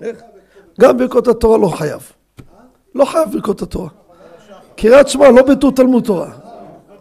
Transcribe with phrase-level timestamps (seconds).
[0.00, 0.22] איך?
[0.80, 2.12] גם ברכות התורה לא חייב.
[2.94, 3.88] לא חייב ברכות התורה.
[4.76, 6.30] קריאת שמע לא בתור תלמוד תורה.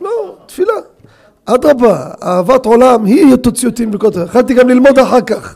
[0.01, 0.73] לא, תפילה.
[1.45, 4.25] אדרבה, אהבת עולם היא תוציא אותי מברכות התורה.
[4.25, 5.55] יכלתי גם ללמוד אחר כך.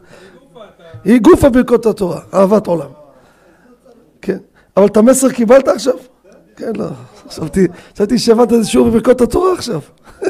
[1.03, 2.89] היא גופה ברכות התורה, אהבת עולם.
[4.21, 4.37] כן.
[4.77, 5.93] אבל את המסר קיבלת עכשיו?
[6.55, 6.85] כן, לא.
[7.29, 9.79] חשבתי שהבנת איזה שיעור בברכות התורה עכשיו.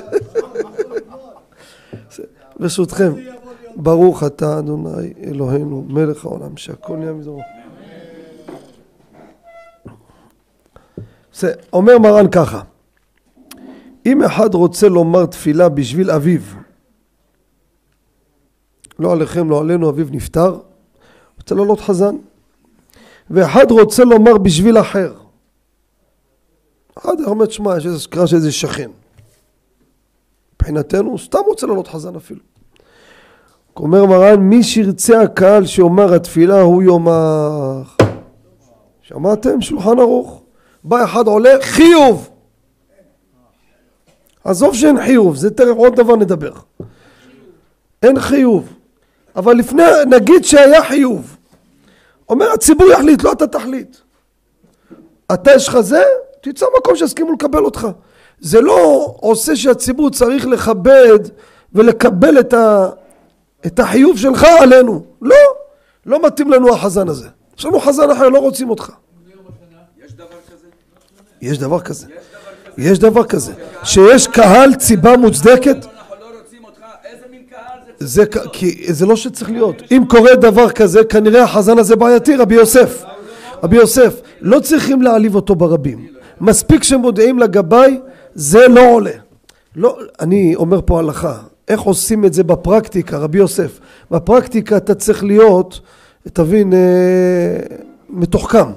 [2.60, 3.14] ברשותכם,
[3.76, 7.42] ברוך אתה אדוני אלוהינו מלך העולם שהכל נהיה מזרעו.
[11.74, 12.62] אומר מרן ככה,
[14.06, 16.42] אם אחד רוצה לומר תפילה בשביל אביו,
[19.00, 20.60] לא עליכם, לא עלינו, אביו נפטר,
[21.38, 22.16] רוצה לעלות חזן,
[23.30, 25.14] ואחד רוצה לומר בשביל אחר.
[26.98, 28.92] אחד אומר, שמע, יש איזה שכן.
[30.56, 32.53] מבחינתנו, סתם רוצה לעלות חזן אפילו.
[33.76, 37.82] אומר מרן, מי שירצה הקהל שיאמר התפילה הוא יאמר.
[39.02, 39.62] שמעתם?
[39.62, 40.42] שולחן ערוך.
[40.84, 42.30] בא אחד עולה, חיוב.
[44.44, 46.52] עזוב שאין חיוב, זה תכף עוד דבר נדבר.
[48.04, 48.74] אין חיוב.
[49.36, 51.38] אבל לפני, נגיד שהיה חיוב.
[52.30, 53.98] אומר הציבור יחליט, לא אתה תחליט.
[55.34, 56.04] אתה יש לך זה,
[56.42, 57.88] תמצא מקום שיסכימו לקבל אותך.
[58.40, 61.20] זה לא עושה שהציבור צריך לכבד
[61.74, 62.90] ולקבל את, ה,
[63.66, 65.06] את החיוב שלך עלינו.
[65.22, 65.36] לא,
[66.06, 67.28] לא מתאים לנו החזן הזה.
[67.58, 68.92] יש לנו חזן אחר, לא רוצים אותך.
[71.42, 72.08] יש דבר כזה.
[72.78, 73.54] יש דבר כזה.
[73.84, 75.78] שיש קהל ציבה מוצדקת
[78.00, 79.82] זה, כי זה לא שצריך להיות.
[79.92, 83.04] אם קורה דבר כזה, כנראה החזן הזה בעייתי, רבי יוסף.
[83.64, 86.08] רבי יוסף, לא צריכים להעליב אותו ברבים.
[86.42, 88.00] מספיק שמודיעים לגבאי,
[88.36, 89.12] זה לא עולה.
[89.76, 93.80] לא, אני אומר פה הלכה, איך עושים את זה בפרקטיקה, רבי יוסף?
[94.12, 95.80] בפרקטיקה אתה צריך להיות,
[96.34, 97.58] תבין, אה,
[98.10, 98.72] מתוחכם,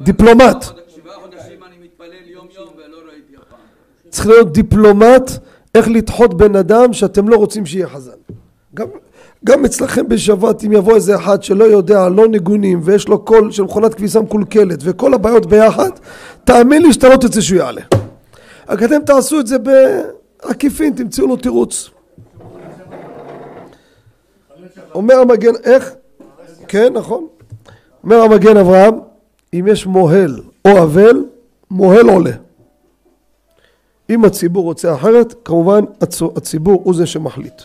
[0.00, 0.64] דיפלומט.
[4.10, 5.30] צריך להיות דיפלומט
[5.74, 8.12] איך לדחות בן אדם שאתם לא רוצים שיהיה חזן.
[8.74, 8.86] גם,
[9.44, 13.62] גם אצלכם בשבת אם יבוא איזה אחד שלא יודע לא ניגונים ויש לו קול של
[13.62, 15.90] מכונת כביסה מקולקלת וכל הבעיות ביחד
[16.44, 17.82] תאמין לי שאתה לא תצא שהוא יעלה
[18.68, 21.90] רק אתם תעשו את זה בעקיפין תמצאו לו תירוץ
[24.98, 25.94] אומר המגן איך?
[26.68, 27.26] כן נכון
[28.04, 28.94] אומר המגן אברהם
[29.54, 31.24] אם יש מוהל או אבל
[31.70, 32.30] מוהל עולה
[34.10, 35.84] אם הציבור רוצה אחרת כמובן
[36.36, 37.62] הציבור הוא זה שמחליט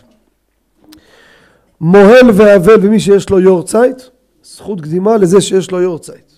[1.82, 4.02] מוהל ואבל ומי שיש לו יורצייט,
[4.44, 6.32] זכות קדימה לזה שיש לו יורצייט.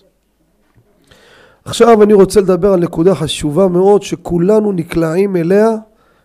[1.64, 5.68] עכשיו אני רוצה לדבר על נקודה חשובה מאוד שכולנו נקלעים אליה,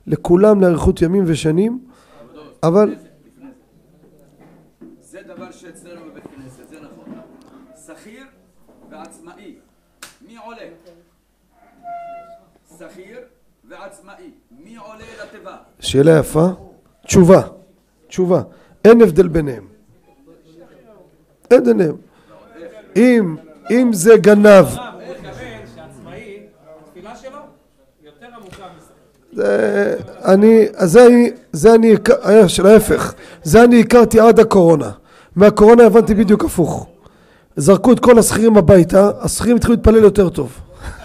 [0.07, 1.79] לכולם לאריכות ימים ושנים,
[2.63, 2.95] אבל...
[5.11, 7.19] זה דבר שאצלנו בבית כנסת, זה נכון.
[7.87, 8.23] שכיר
[8.89, 9.55] ועצמאי,
[10.27, 10.67] מי עולה?
[12.79, 13.19] שכיר
[13.69, 15.57] ועצמאי, מי עולה לתיבה?
[15.79, 16.47] שאלה יפה.
[17.05, 17.41] תשובה,
[18.07, 18.41] תשובה.
[18.85, 19.67] אין הבדל ביניהם.
[21.51, 21.95] אין ביניהם.
[22.95, 23.35] אם,
[23.71, 24.65] אם זה גנב
[29.33, 31.95] זה אני, זה אני, זה אני,
[32.47, 34.91] של ההפך, זה אני הכרתי עד הקורונה.
[35.35, 36.87] מהקורונה הבנתי בדיוק הפוך.
[37.55, 40.59] זרקו את כל השכירים הביתה, השכירים התחילו להתפלל יותר טוב.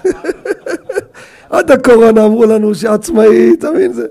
[1.51, 3.93] עד הקורונה אמרו לנו שעצמאי, אתה מבין?
[3.93, 4.07] זה...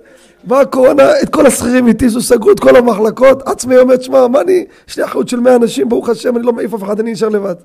[0.48, 4.66] באה הקורונה, את כל השכירים הטיסו, סגרו את כל המחלקות, עצמי אומר, שמע, מה אני,
[4.88, 7.30] יש לי אחריות של מאה אנשים, ברוך השם, אני לא מעיף אף אחד, אני נשאר
[7.30, 7.56] לבד.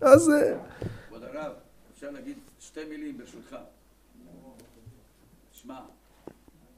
[0.00, 0.30] אז...
[0.30, 0.52] אה,
[1.08, 1.52] כבוד הרב,
[1.94, 3.56] אפשר להגיד שתי מילים ברשותך.
[5.52, 5.74] שמע.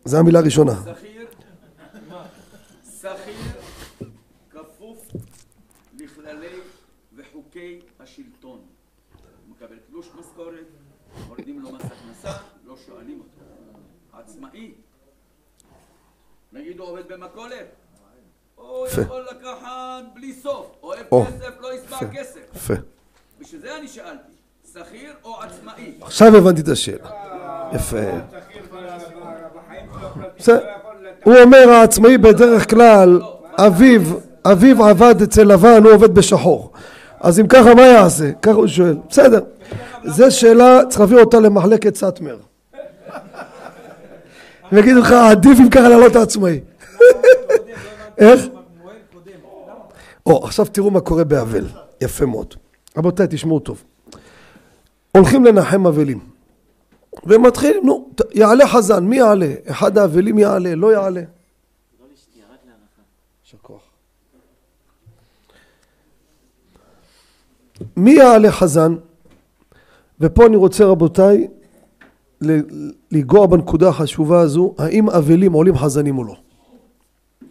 [0.04, 0.74] זו המילה הראשונה.
[0.74, 1.26] שכיר,
[3.00, 3.34] שכיר
[4.50, 5.06] כפוף
[5.98, 6.60] לכללי
[7.16, 8.58] וחוקי השלטון.
[9.46, 10.66] הוא מקבל תלוש משכורת,
[11.28, 13.44] מורידים לו מס הכנסה, לא שואלים אותו.
[14.12, 14.72] עצמאי
[16.58, 17.66] נגיד הוא עובד במכולת,
[18.54, 22.40] הוא יכול לקחת בלי סוף, אוהב כסף, לא ישבע כסף.
[22.56, 22.74] יפה.
[23.40, 24.32] בשביל זה אני שאלתי,
[24.72, 25.92] שכיר או עצמאי?
[26.00, 27.10] עכשיו הבנתי את השאלה.
[27.72, 27.96] יפה.
[31.24, 33.20] הוא אומר העצמאי בדרך כלל,
[33.58, 34.02] אביו,
[34.44, 36.72] אביו עבד אצל לבן, הוא עובד בשחור.
[37.20, 38.32] אז אם ככה מה יעשה?
[38.32, 38.96] ככה הוא שואל.
[39.08, 39.40] בסדר.
[40.04, 42.36] זו שאלה, צריך להביא אותה למחלקת סאטמר.
[44.72, 46.60] ויגידו לך עדיף אם ככה לעלות העצמאי.
[48.18, 48.40] איך?
[50.26, 51.66] או, עכשיו תראו מה קורה באבל,
[52.00, 52.54] יפה מאוד.
[52.96, 53.84] רבותיי, תשמעו טוב.
[55.12, 56.20] הולכים לנחם אבלים.
[57.26, 59.52] ומתחילים, נו, יעלה חזן, מי יעלה?
[59.66, 61.22] אחד האבלים יעלה, לא יעלה.
[67.96, 68.94] מי יעלה חזן?
[70.20, 71.48] ופה אני רוצה רבותיי
[72.40, 76.36] לנגוע בנקודה החשובה הזו, האם אבלים עולים חזנים או לא.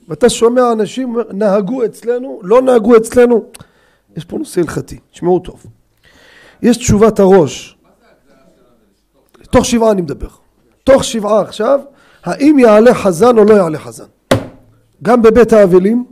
[0.08, 3.46] ואתה שומע אנשים נהגו אצלנו, לא נהגו אצלנו,
[4.18, 5.66] יש פה נושא הלכתי, תשמעו טוב.
[6.62, 7.78] יש תשובת הראש,
[9.50, 10.28] תוך שבעה אני מדבר,
[10.84, 11.80] תוך שבעה עכשיו,
[12.24, 14.06] האם יעלה חזן או לא יעלה חזן.
[15.04, 16.06] גם בבית האבלים,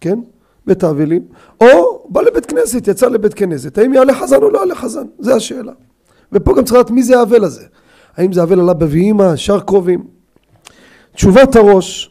[0.00, 0.18] כן,
[0.66, 1.22] בית האבלים,
[1.60, 5.34] או בא לבית כנסת, יצא לבית כנסת, האם יעלה חזן או לא יעלה חזן, זה
[5.34, 5.72] השאלה.
[6.32, 7.64] ופה גם צריך לדעת מי זה האבל הזה,
[8.16, 10.04] האם זה אבל על אבא ואמא, שאר קרובים.
[11.14, 12.10] תשובת הראש,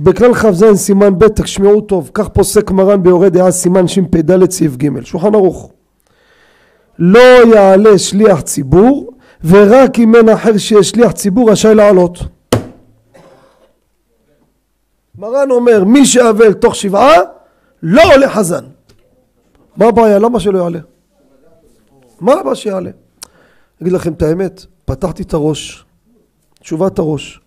[0.00, 5.02] בכלל כ"ז סימן ב' תשמעו טוב, כך פוסק מרן ביורה דעה סימן שפ"ד סעיף ג',
[5.04, 5.72] שולחן ערוך.
[6.98, 9.12] לא יעלה שליח ציבור
[9.44, 12.18] ורק אם אין אחר שיש שליח ציבור רשאי לעלות.
[15.18, 17.16] מרן אומר מי שאבל תוך שבעה
[17.82, 18.64] לא עולה חזן.
[19.76, 20.18] מה הבעיה?
[20.18, 20.78] למה שלא יעלה?
[22.20, 22.90] מה הבעיה שיעלה?
[23.82, 25.84] אגיד לכם את האמת, פתחתי את הראש,
[26.60, 27.40] תשובת הראש,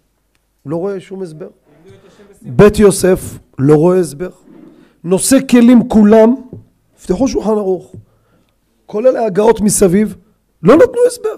[0.66, 1.50] לא רואה שום הסבר.
[2.42, 3.20] בית יוסף,
[3.60, 4.30] לא רואה הסבר.
[5.04, 6.36] נושא כלים כולם,
[7.04, 7.96] פתחו שולחן ערוך.
[8.86, 10.16] כולל ההגאות מסביב,
[10.64, 11.38] לא נתנו הסבר.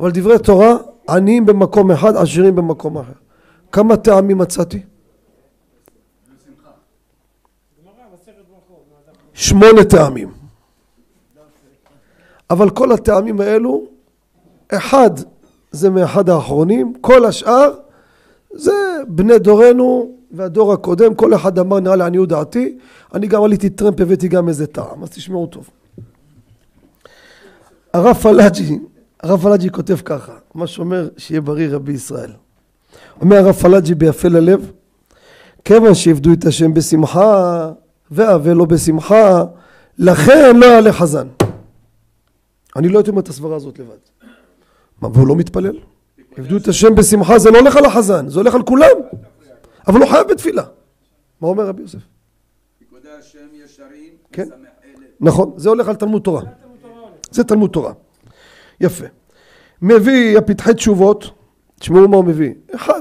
[0.00, 0.76] אבל דברי תורה,
[1.08, 3.12] עניים במקום אחד, עשירים במקום אחר.
[3.72, 4.82] כמה טעמים מצאתי?
[9.34, 10.37] שמונה טעמים.
[12.50, 13.84] אבל כל הטעמים האלו,
[14.68, 15.10] אחד
[15.70, 17.70] זה מאחד האחרונים, כל השאר
[18.54, 18.72] זה
[19.08, 22.78] בני דורנו והדור הקודם, כל אחד אמר נראה לעניות דעתי,
[23.14, 25.70] אני גם עליתי טרמפ, הבאתי גם איזה טעם, אז תשמעו טוב.
[27.94, 28.78] הרב פלאג'י,
[29.20, 32.30] הרב פלאג'י כותב ככה, מה שאומר שיהיה בריא רבי ישראל.
[33.20, 34.72] אומר הרב פלאג'י ביפה ללב,
[35.64, 37.70] כיוון שעבדו את השם בשמחה
[38.10, 39.44] ואבל לא בשמחה,
[39.98, 41.26] לכן לא יעלה חזן.
[42.78, 43.96] אני לא הייתי אומר את הסברה הזאת לבד.
[45.02, 45.78] מה, והוא לא מתפלל?
[46.36, 48.96] עבדו את השם בשמחה, זה לא הולך על החזן, זה הולך על כולם.
[49.88, 50.64] אבל הוא חייב בתפילה.
[51.40, 51.98] מה אומר רבי יוסף?
[54.32, 54.48] כן.
[55.20, 56.42] נכון, זה הולך על תלמוד תורה.
[57.30, 57.92] זה תלמוד תורה.
[58.80, 59.06] יפה.
[59.82, 61.30] מביא הפתחי תשובות,
[61.80, 62.54] תשמעו מה הוא מביא.
[62.74, 63.00] אחד,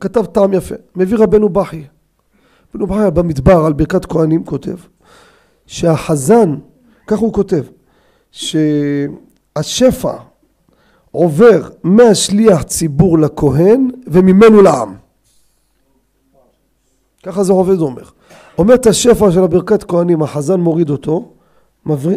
[0.00, 0.74] כתב טעם יפה.
[0.96, 1.84] מביא רבנו בכי.
[2.74, 4.76] רבנו בכי במדבר על ברכת כהנים כותב
[5.66, 6.54] שהחזן,
[7.06, 7.64] כך הוא כותב,
[8.32, 10.12] שהשפע
[11.10, 14.94] עובר מהשליח ציבור לכהן וממנו לעם.
[17.22, 18.02] ככה זה עובד אומר.
[18.58, 21.28] אומר את השפע של הברכת כהנים, החזן מוריד אותו,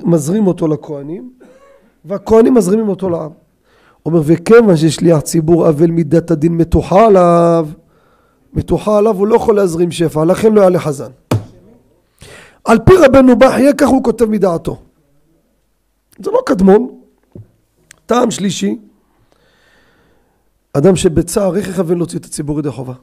[0.06, 1.32] מזרים אותו לכהנים,
[2.06, 3.32] והכהנים מזרימים אותו לעם.
[4.06, 7.68] אומר וכיוון ששליח ציבור אבל מידת הדין מתוחה עליו,
[8.54, 11.12] מתוחה עליו הוא לא יכול להזרים שפע, לכן לא יעלה חזן.
[12.66, 14.78] על פי רבנו בחייה כך הוא כותב מדעתו.
[16.20, 17.02] זה לא קדמון.
[18.06, 18.78] טעם שלישי,
[20.74, 22.94] אדם שבצער, איך יכוון להוציא את הציבור ידי חובה?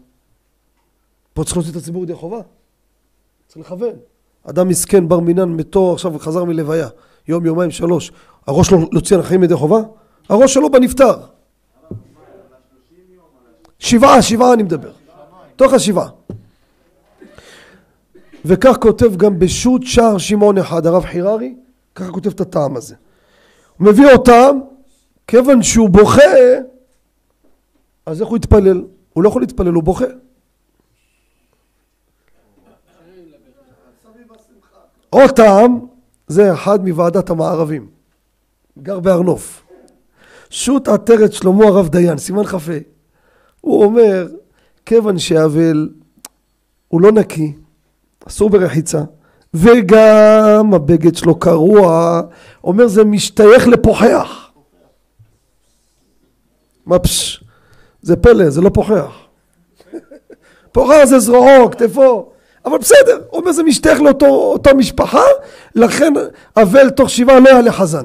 [1.34, 2.40] פה צריך להוציא את הציבור ידי חובה.
[3.48, 3.94] צריך לכוון.
[4.44, 6.88] אדם מסכן, בר מינן, מתו, עכשיו חזר מלוויה,
[7.28, 8.12] יום, יומיים, שלוש.
[8.46, 9.80] הראש שלו להוציא הנחיים ידי חובה?
[10.28, 11.14] הראש שלו בנפטר.
[13.78, 14.92] שבעה, שבעה אני מדבר.
[15.56, 16.08] תוך השבעה.
[18.44, 21.54] וכך כותב גם בשו"ת שער שמעון אחד, הרב חיררי,
[21.94, 22.94] ככה כותב את הטעם הזה.
[23.82, 24.58] מביא אותם,
[25.26, 26.22] כיוון שהוא בוכה,
[28.06, 28.84] אז איך הוא יתפלל?
[29.12, 30.04] הוא לא יכול להתפלל, הוא בוכה.
[35.36, 35.78] טעם,
[36.28, 37.86] זה אחד מוועדת המערבים,
[38.78, 39.64] גר בהר נוף.
[40.50, 42.58] שו"ת עטרת שלמה הרב דיין, סימן כ"ה.
[43.60, 44.28] הוא אומר,
[44.86, 45.90] כיוון שאבל
[46.88, 47.52] הוא לא נקי,
[48.26, 49.02] אסור ברחיצה,
[49.54, 52.20] וגם הבגד שלו קרוע,
[52.64, 54.50] אומר זה משתייך לפוחח.
[56.86, 57.44] מה פש?
[58.02, 59.12] זה פלא, זה לא פוחח.
[60.72, 62.32] פוחח זה זרועו, כתפו,
[62.64, 65.22] אבל בסדר, הוא אומר זה משתייך לאותה משפחה,
[65.74, 66.12] לכן
[66.56, 68.02] אבל תוך שבעה לא יעלה חזן.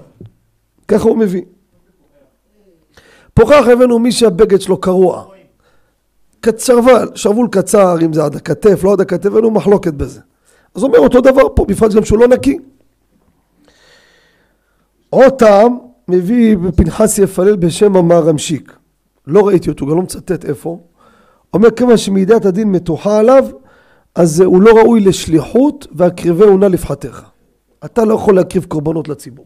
[0.88, 1.42] ככה הוא מביא.
[3.34, 5.24] פוחח הבאנו מי שהבגד שלו קרוע.
[6.58, 10.22] שרוול, שרוול קצר, אם זה עד הכתף, לא עד הכתף, אין לו מחלוקת בזה.
[10.78, 12.58] אז אומר אותו דבר פה, בפרט גם שהוא לא נקי.
[15.10, 18.78] עוד טעם מביא בפנחס יפלל בשם המהרמשיק.
[19.28, 20.80] לא ראיתי אותו, גם לא מצטט איפה.
[21.54, 23.46] אומר כיוון שמידת הדין מתוחה עליו,
[24.16, 27.24] אז הוא לא ראוי לשליחות והקריבהו נא לפחתך.
[27.86, 29.46] אתה לא יכול להקריב קורבנות לציבור.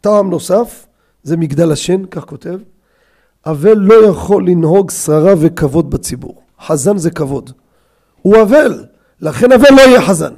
[0.00, 0.86] טעם נוסף,
[1.22, 2.58] זה מגדל השן, כך כותב,
[3.46, 6.42] אבל לא יכול לנהוג שררה וכבוד בציבור.
[6.60, 7.50] חזן זה כבוד.
[8.22, 8.84] הוא אבל,
[9.20, 10.34] לכן אבל לא יהיה חזן.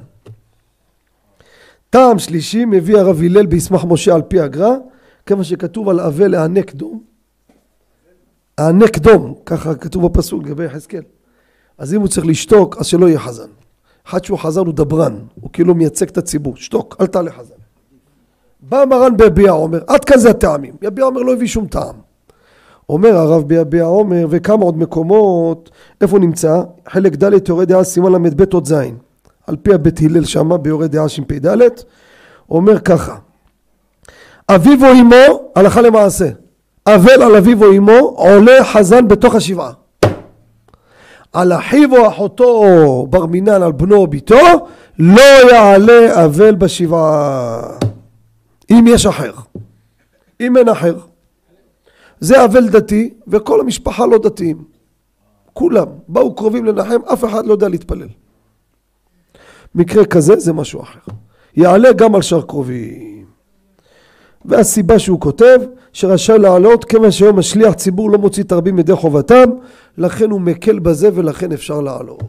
[1.90, 4.71] טעם שלישי מביא הרב הלל בישמח משה על פי הגר"א,
[5.26, 7.02] כיוון שכתוב על אבל הענק דום.
[8.59, 11.02] הענק דום, ככה כתוב בפסוק לגבי יחזקאל.
[11.78, 13.49] אז אם הוא צריך לשתוק, אז שלא יהיה חזן.
[14.06, 17.54] אחד שהוא חזן הוא דברן, הוא כאילו מייצג את הציבור, שתוק, אל תעלה חזן.
[18.61, 20.75] בא מרן ביביע עומר, עד כאן זה הטעמים.
[20.83, 22.05] יביע עומר לא הביא שום טעם.
[22.88, 26.62] אומר הרב ביביע עומר, וכמה עוד מקומות, איפה נמצא?
[26.88, 28.75] חלק ד' יורד דעה סימן ל"ב עוד ז',
[29.47, 31.59] על פי הבית הלל שמה ביורד דעה שפ"ד,
[32.50, 33.16] אומר ככה,
[34.49, 36.28] אביו או אמו, הלכה למעשה,
[36.87, 39.73] אבל על אביו או אמו, עולה חזן בתוך השבעה.
[41.33, 47.62] על אחיו או אחותו בר מינן על בנו או ביתו, לא יעלה אבל בשבעה.
[48.71, 49.33] אם יש אחר.
[50.40, 50.95] אם אין אחר.
[52.20, 54.64] זה אבל דתי, וכל המשפחה לא דתיים.
[55.52, 58.08] כולם באו קרובים לנחם, אף אחד לא יודע להתפלל.
[59.75, 61.00] מקרה כזה זה משהו אחר.
[61.56, 63.26] יעלה גם על שאר קרובים.
[64.44, 65.58] והסיבה שהוא כותב,
[65.92, 69.50] שרשאי לעלות כיוון שהיום השליח ציבור לא מוציא את הרבים ידי חובתם,
[69.99, 72.23] לכן הוא מקל בזה ולכן אפשר לעלות.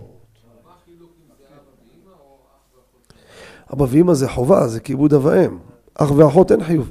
[3.74, 5.58] אבא ואמא זה חובה, זה כיבוד אב ואם.
[5.96, 6.89] אח ואחות אין חיוב.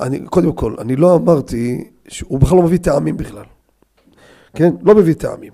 [0.00, 3.44] אני, קודם כל, אני לא אמרתי שהוא בכלל לא מביא טעמים בכלל.
[4.54, 4.74] כן?
[4.82, 5.52] לא מביא טעמים.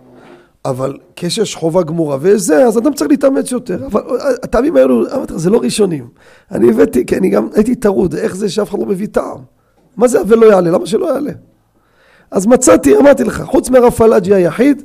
[0.64, 3.86] אבל כשיש חובה גמורה וזה, אז אדם צריך להתאמץ יותר.
[3.86, 4.02] אבל
[4.42, 6.08] הטעמים האלו, אמרתי זה לא ראשונים.
[6.50, 9.38] אני הבאתי, כי אני גם הייתי טרוד, איך זה שאף אחד לא מביא טעם?
[9.96, 10.70] מה זה אבל לא יעלה?
[10.70, 11.32] למה שלא יעלה?
[12.30, 14.82] אז מצאתי, אמרתי לך, חוץ מהרב פלאג'י היחיד,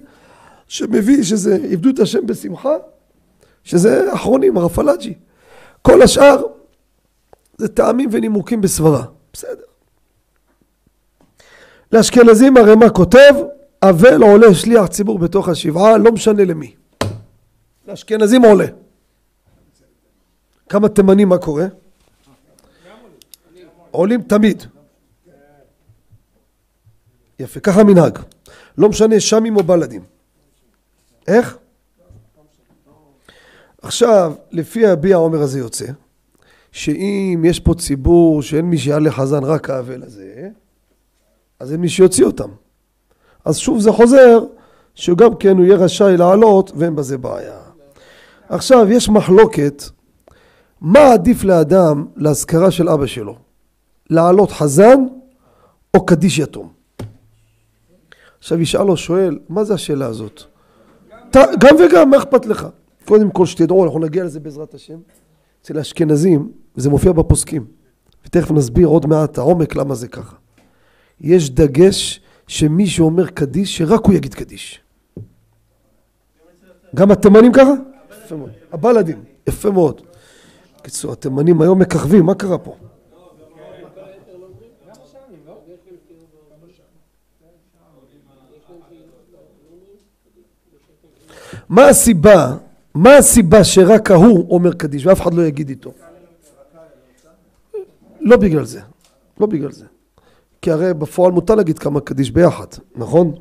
[0.67, 2.73] שמביא שזה עבדו את השם בשמחה,
[3.63, 5.13] שזה אחרונים, הרב פלאג'י.
[5.81, 6.43] כל השאר
[7.57, 9.03] זה טעמים ונימוקים בסברה.
[9.33, 9.63] בסדר.
[11.91, 13.33] לאשכנזים הרמ"א כותב,
[13.81, 16.75] אבל עולה שליח ציבור בתוך השבעה, לא משנה למי.
[17.87, 18.65] לאשכנזים עולה.
[20.69, 21.65] כמה תימנים מה קורה?
[23.91, 24.63] עולים תמיד.
[27.39, 28.19] יפה, ככה מנהג.
[28.77, 30.03] לא משנה שמים או בלדים.
[31.27, 31.57] איך?
[33.81, 35.85] עכשיו, לפי הביע העומר הזה יוצא,
[36.73, 40.49] שאם יש פה ציבור שאין מי שיעלה חזן רק האבל הזה,
[41.59, 42.49] אז אין מי שיוציא אותם.
[43.45, 44.39] אז שוב זה חוזר
[44.95, 47.59] שגם כן הוא יהיה רשאי לעלות ואין בזה בעיה.
[48.49, 49.83] עכשיו יש מחלוקת
[50.81, 53.35] מה עדיף לאדם להשכרה של אבא שלו?
[54.09, 55.07] לעלות חזן
[55.93, 56.69] או קדיש יתום?
[58.39, 60.41] עכשיו ישאל לו שואל מה זה השאלה הזאת?
[61.33, 62.67] גם וגם מה אכפת לך?
[63.05, 64.97] קודם כל שתדעו אנחנו נגיע לזה בעזרת השם
[65.61, 67.65] אצל האשכנזים וזה מופיע בפוסקים
[68.25, 70.35] ותכף נסביר עוד מעט העומק למה זה ככה
[71.21, 74.81] יש דגש שמי שאומר קדיש, שרק הוא יגיד קדיש.
[76.95, 77.71] גם התימנים ככה?
[78.25, 78.49] יפה מאוד.
[78.71, 80.01] הבלדים, יפה מאוד.
[80.77, 82.75] בקיצור, התימנים היום מככבים, מה קרה פה?
[91.69, 92.55] מה הסיבה,
[92.93, 95.93] מה הסיבה שרק ההוא אומר קדיש ואף אחד לא יגיד איתו?
[98.23, 98.81] לא בגלל זה,
[99.39, 99.85] לא בגלל זה.
[100.61, 103.35] כי הרי בפועל מותר להגיד כמה קדיש ביחד, נכון?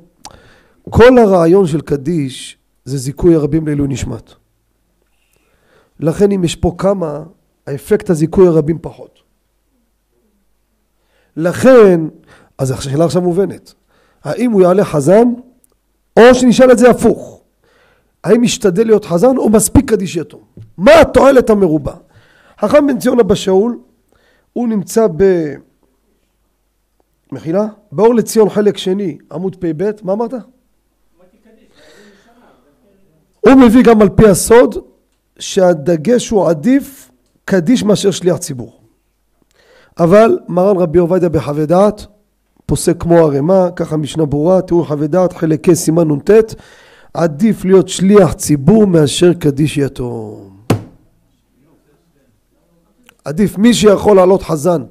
[0.91, 4.33] כל הרעיון של קדיש זה זיכוי הרבים לעילוי נשמת.
[6.01, 7.23] לכן אם יש פה כמה,
[7.67, 9.19] האפקט הזיכוי הרבים פחות.
[11.37, 12.01] לכן,
[12.59, 13.75] אז השאלה עכשיו מובנת.
[14.25, 15.29] האם הוא יעלה חזן,
[16.17, 17.43] או שנשאל את זה הפוך.
[18.25, 20.41] האם ישתדל להיות חזן, או מספיק קדיש יתום?
[20.77, 21.95] מה התועלת המרובה?
[22.61, 23.79] חכם בן ציון אבא שאול,
[24.53, 25.55] הוא נמצא ב...
[27.33, 27.67] מחילה?
[27.93, 30.35] באור לציון חלק שני, עמוד פ"ב, מה אמרת?
[33.41, 34.77] הוא מביא גם על פי הסוד
[35.39, 37.11] שהדגש הוא עדיף
[37.45, 38.81] קדיש מאשר שליח ציבור.
[39.99, 42.07] אבל מרן רבי עובדיה בחווה דעת
[42.67, 46.31] פוסק כמו ערימה, ככה משנה ברורה, תיאור חווה דעת חלק ה' סימן נ"ט
[47.15, 50.52] עדיף להיות שליח ציבור מאשר קדיש יתום.
[53.25, 54.83] עדיף מי שיכול לעלות חזן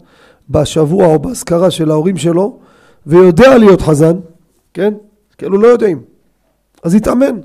[0.50, 2.60] בשבוע או באזכרה של ההורים שלו
[3.06, 4.20] ויודע להיות חזן,
[4.74, 4.94] כן?
[5.38, 6.02] כאילו לא יודעים.
[6.84, 7.40] אז התאמן.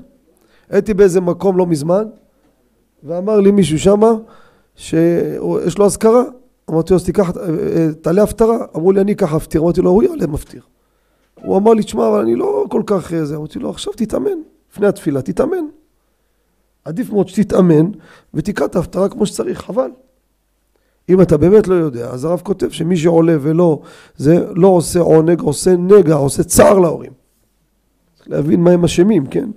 [0.69, 2.03] הייתי באיזה מקום לא מזמן
[3.03, 4.11] ואמר לי מישהו שמה
[4.75, 6.23] שיש לו אזכרה.
[6.69, 7.31] אמרתי לו אז תיקח,
[8.01, 8.57] תעלה הפטרה.
[8.75, 9.61] אמרו לי אני אקח הפטיר.
[9.61, 10.61] אמרתי לו הוא יעלה מפטיר.
[11.43, 13.35] הוא אמר לי תשמע אבל אני לא כל כך זה.
[13.35, 14.39] אמרתי לו עכשיו תתאמן.
[14.71, 15.65] לפני התפילה תתאמן.
[16.85, 17.91] עדיף מאוד שתתאמן
[18.33, 19.91] ותקרא את ההפטרה כמו שצריך, חבל.
[21.09, 23.81] אם אתה באמת לא יודע, אז הרב כותב שמי שעולה ולא,
[24.15, 27.11] זה לא עושה עונג, עושה נגע, עושה צער להורים.
[28.15, 29.49] צריך להבין מה הם אשמים, כן?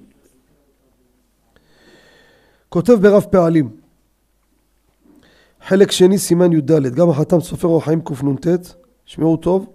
[2.69, 3.71] כותב ברב פעלים,
[5.67, 8.47] חלק שני סימן י"ד, גם החתם סופר אורח חיים קנ"ט,
[9.05, 9.67] שמעו טוב.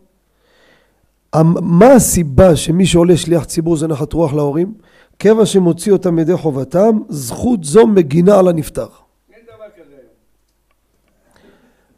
[1.43, 4.73] מה הסיבה שמי שעולה שליח ציבור זה נחת רוח להורים?
[5.19, 8.87] כיוון שמוציא אותם ידי חובתם, זכות זו מגינה על הנפטר.
[9.33, 10.09] אין דבר כזה היום.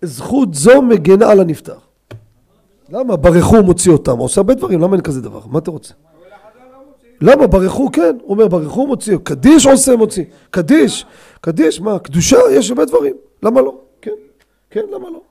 [0.08, 1.78] זכות זו מגינה על הנפטר.
[2.90, 3.16] למה?
[3.16, 5.42] ברכו מוציא אותם, עושה הרבה דברים, למה אין כזה דבר?
[5.46, 5.94] מה אתה רוצה?
[5.94, 7.10] אבל החז"ל לא מוציא.
[7.22, 7.48] למה?
[7.48, 11.06] ברכו כן, הוא אומר ברכו מוציא, קדיש עושה מוציא, קדיש,
[11.42, 13.82] קדיש, מה, קדושה, יש הרבה דברים, למה לא?
[14.02, 14.12] כן,
[14.70, 15.22] כן, למה לא?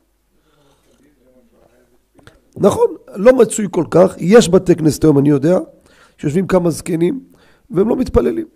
[2.57, 5.59] נכון, לא מצוי כל כך, יש בתי כנסת היום, אני יודע,
[6.19, 7.21] שיושבים כמה זקנים,
[7.71, 8.47] והם לא מתפללים.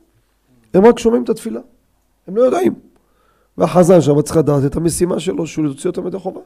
[0.74, 1.60] הם רק שומעים את התפילה,
[2.26, 2.89] הם לא יודעים.
[3.58, 6.40] והחזן שם צריך לדעת את המשימה שלו, שהוא יוציא אותם ידי חובה.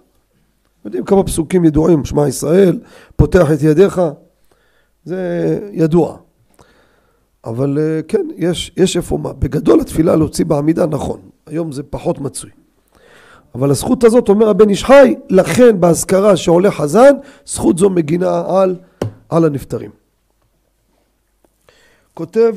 [0.85, 2.81] יודעים כמה פסוקים ידועים, שמע ישראל,
[3.17, 4.01] פותח את ידיך,
[5.05, 6.17] זה ידוע.
[7.45, 9.33] אבל אה, כן, יש, יש איפה מה.
[9.33, 11.21] בגדול התפילה להוציא בעמידה, נכון.
[11.47, 12.51] היום זה פחות מצוי.
[13.55, 17.15] אבל הזכות הזאת, אומר הבן איש חי, לכן באזכרה שעולה חזן,
[17.47, 18.77] זכות זו מגינה על,
[19.29, 19.91] על הנפטרים.
[22.15, 22.55] כותב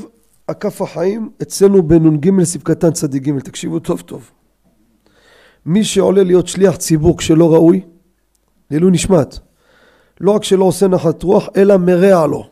[0.48, 4.32] הכף החיים אצלנו בנ"ג סעיף קטן צדיק ג', תקשיבו טוב טוב.
[5.68, 7.82] מי שעולה להיות שליח ציבור כשלא ראוי,
[8.72, 9.40] לעילוי נשמת,
[10.22, 12.50] לא רק שלא עושה נחת רוח, אלא מרע לו.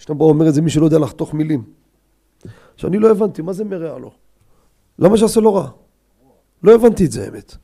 [0.00, 1.64] ישנו בו אומר את זה מי שלא יודע לחתוך מילים.
[2.74, 4.10] עכשיו אני לא הבנתי, מה זה מרע לו?
[4.98, 5.68] למה שעשה לו רע?
[6.62, 7.56] לא הבנתי את זה האמת.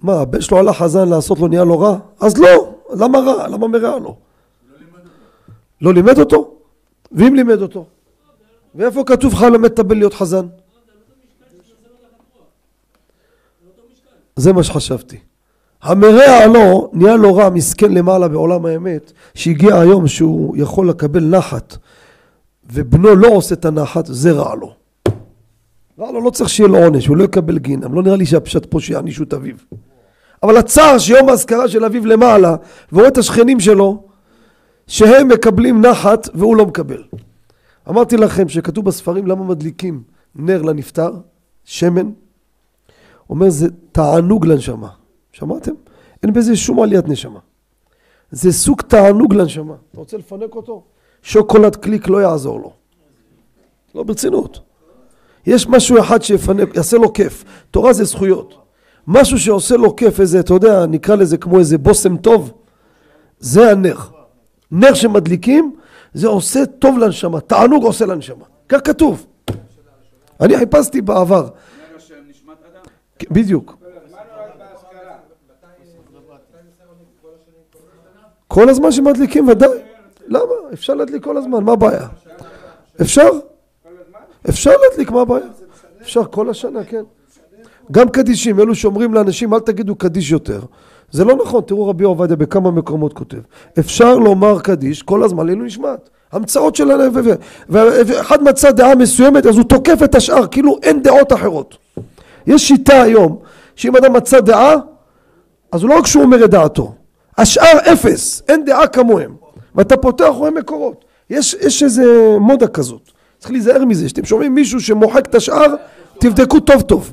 [0.00, 1.98] מה, הבן שלו הלך חזן לעשות לו נהיה לו רע?
[2.20, 3.48] אז לא, למה רע?
[3.48, 4.16] למה מרע לו?
[5.80, 6.54] לא לימד אותו?
[7.12, 7.86] ואם לימד אותו?
[8.74, 10.46] ואיפה כתוב לך ללמד את הבן להיות חזן?
[14.36, 15.16] זה מה שחשבתי.
[15.82, 21.76] המרע לו, נהיה לו רע מסכן למעלה בעולם האמת, שהגיע היום שהוא יכול לקבל נחת,
[22.72, 24.72] ובנו לא עושה את הנחת, זה רע לו.
[25.98, 28.66] רע לו, לא צריך שיהיה לו עונש, הוא לא יקבל גינם, לא נראה לי שהפשט
[28.70, 29.54] פה שיענישו את אביו.
[30.42, 32.56] אבל הצער שיום האזכרה של אביו למעלה,
[32.92, 34.02] ורואה את השכנים שלו,
[34.86, 37.02] שהם מקבלים נחת והוא לא מקבל.
[37.88, 40.02] אמרתי לכם שכתוב בספרים למה מדליקים
[40.34, 41.10] נר לנפטר,
[41.64, 42.10] שמן,
[43.30, 44.88] אומר זה תענוג לנשמה.
[45.32, 45.72] שמעתם?
[46.22, 47.40] אין בזה שום עליית נשמה.
[48.30, 49.74] זה סוג תענוג לנשמה.
[49.90, 50.84] אתה רוצה לפנק אותו?
[51.22, 52.72] שוקולד קליק לא יעזור לו.
[53.94, 54.60] לא ברצינות.
[55.46, 57.44] יש משהו אחד שיפנק, יעשה לו כיף.
[57.70, 58.54] תורה זה זכויות.
[59.06, 62.52] משהו שעושה לו כיף, איזה, אתה יודע, נקרא לזה כמו איזה בושם טוב,
[63.38, 63.96] זה הנר.
[64.70, 65.74] נר שמדליקים,
[66.14, 68.44] זה עושה טוב לנשמה, תענוג עושה לנשמה.
[68.68, 69.26] כך כתוב.
[70.40, 71.42] אני חיפשתי בעבר.
[71.42, 72.82] נר השם נשמת אדם.
[73.30, 73.76] בדיוק.
[78.48, 79.78] כל הזמן שמדליקים ודאי.
[80.28, 80.42] למה?
[80.72, 82.06] אפשר להדליק כל הזמן, מה הבעיה?
[83.00, 83.28] אפשר?
[84.48, 85.46] אפשר להדליק, מה הבעיה?
[86.02, 87.02] אפשר כל השנה, כן.
[87.92, 90.60] גם קדישים, אלו שאומרים לאנשים אל תגידו קדיש יותר.
[91.10, 93.38] זה לא נכון, תראו רבי עובדיה בכמה מקומות כותב.
[93.78, 96.08] אפשר לומר קדיש כל הזמן לעילוי נשמת.
[96.32, 96.90] המצאות של.
[97.68, 101.76] ואחד מצא דעה מסוימת אז הוא תוקף את השאר, כאילו אין דעות אחרות.
[102.46, 103.38] יש שיטה היום,
[103.76, 104.74] שאם אדם מצא דעה,
[105.72, 106.94] אז הוא לא רק שהוא אומר את דעתו,
[107.38, 109.46] השאר אפס, אין דעה כמוהם.
[109.76, 111.04] ואתה פותח רואה מקורות.
[111.30, 113.10] יש, יש איזה מודה כזאת.
[113.38, 115.74] צריך להיזהר מזה, שאתם שומעים מישהו שמוחק את השאר,
[116.20, 117.12] תבדקו טוב טוב.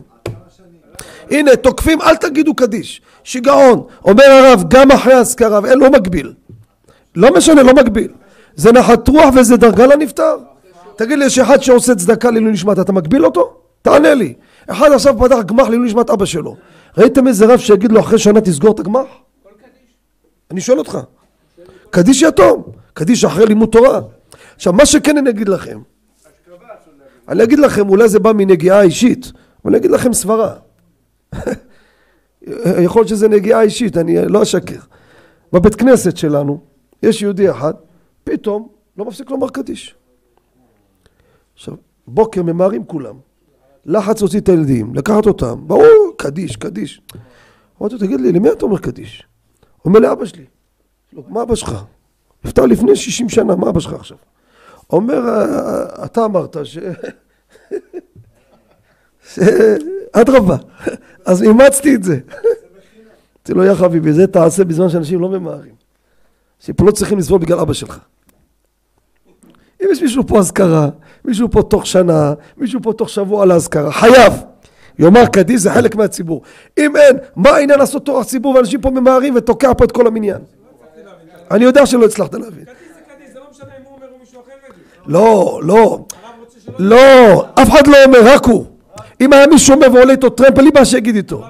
[1.29, 3.01] הנה, תוקפים, אל תגידו קדיש.
[3.23, 3.83] שיגעון.
[4.05, 6.33] אומר הרב, גם אחרי האזכרה, ואין לא מגביל.
[7.15, 8.11] לא משנה, לא מגביל.
[8.55, 10.37] זה נחת רוח וזה דרגה לנפטר.
[10.95, 13.53] תגיד לי, יש אחד שעושה צדקה לעילוי נשמת, אתה מגביל אותו?
[13.81, 14.33] תענה לי.
[14.67, 16.55] אחד עכשיו פתח גמח לעילוי נשמת אבא שלו.
[16.97, 19.07] ראיתם איזה רב שיגיד לו אחרי שנה תסגור את הגמח?
[20.51, 20.97] אני שואל אותך.
[21.89, 24.01] קדיש יתום, קדיש אחרי לימוד תורה.
[24.55, 25.79] עכשיו, מה שכן אני אגיד לכם,
[27.27, 29.31] אני אגיד לכם, אולי זה בא מנגיעה אישית,
[29.63, 30.55] אבל אני אגיד לכם סברה.
[32.85, 34.79] יכול להיות שזה נגיעה אישית, אני לא אשקר.
[35.53, 36.61] בבית כנסת שלנו,
[37.03, 37.73] יש יהודי אחד,
[38.23, 39.95] פתאום לא מפסיק לומר קדיש.
[41.53, 41.75] עכשיו,
[42.07, 43.15] בוקר ממהרים כולם.
[43.85, 47.01] לחץ להוציא את הילדים, לקחת אותם, ברור, קדיש, קדיש.
[47.81, 49.23] אמרתי לו, תגיד לי, למי אתה אומר קדיש?
[49.81, 50.45] הוא אומר לאבא שלי.
[51.13, 51.83] מה אבא שלך?
[52.45, 54.17] נפטר לפני 60 שנה, מה אבא שלך עכשיו?
[54.89, 55.19] אומר,
[56.05, 56.57] אתה אמרת.
[56.63, 56.77] ש...
[60.11, 60.55] אדרבה,
[61.25, 62.19] אז אימצתי את זה.
[63.49, 65.75] אמרתי לו, יא חביבי, זה תעשה בזמן שאנשים לא ממהרים.
[66.59, 67.99] שפה לא צריכים לסבול בגלל אבא שלך.
[69.83, 70.89] אם יש מישהו פה אזכרה,
[71.25, 74.33] מישהו פה תוך שנה, מישהו פה תוך שבוע לאזכרה, חייב.
[74.99, 76.41] יאמר קדיש זה חלק מהציבור.
[76.77, 80.41] אם אין, מה העניין לעשות תורך ציבור ואנשים פה ממהרים ותוקע פה את כל המניין?
[81.51, 82.65] אני יודע שלא הצלחת להבין.
[85.07, 85.59] לא.
[85.61, 86.05] לא, לא.
[86.79, 88.65] לא, אף אחד לא אומר, רק הוא.
[89.21, 91.43] אם היה מישהו אומר ועולה איתו טרמפ, אין לי בעיה שיגיד איתו.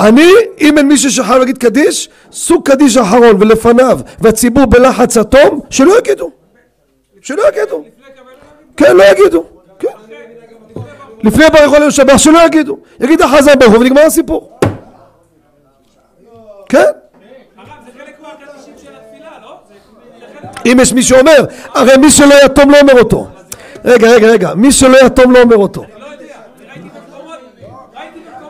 [0.00, 5.98] אני, אם אין מישהו שחייב להגיד קדיש, סוג קדיש אחרון ולפניו, והציבור בלחץ אטום, שלא
[5.98, 6.30] יגידו.
[7.24, 7.84] שלא יגידו.
[8.76, 9.44] כן, לא יגידו.
[9.78, 9.88] כן.
[11.22, 12.78] לפני בר יכול לשבח, שלא יגידו.
[13.00, 14.58] יגיד החזר ברוך הוא ונגמר הסיפור.
[16.68, 16.90] כן?
[20.66, 23.26] אם יש מי שאומר, הרי מי שלא יתום לא אומר אותו.
[23.84, 25.84] רגע, רגע, רגע, מי שלא יתום לא אומר אותו.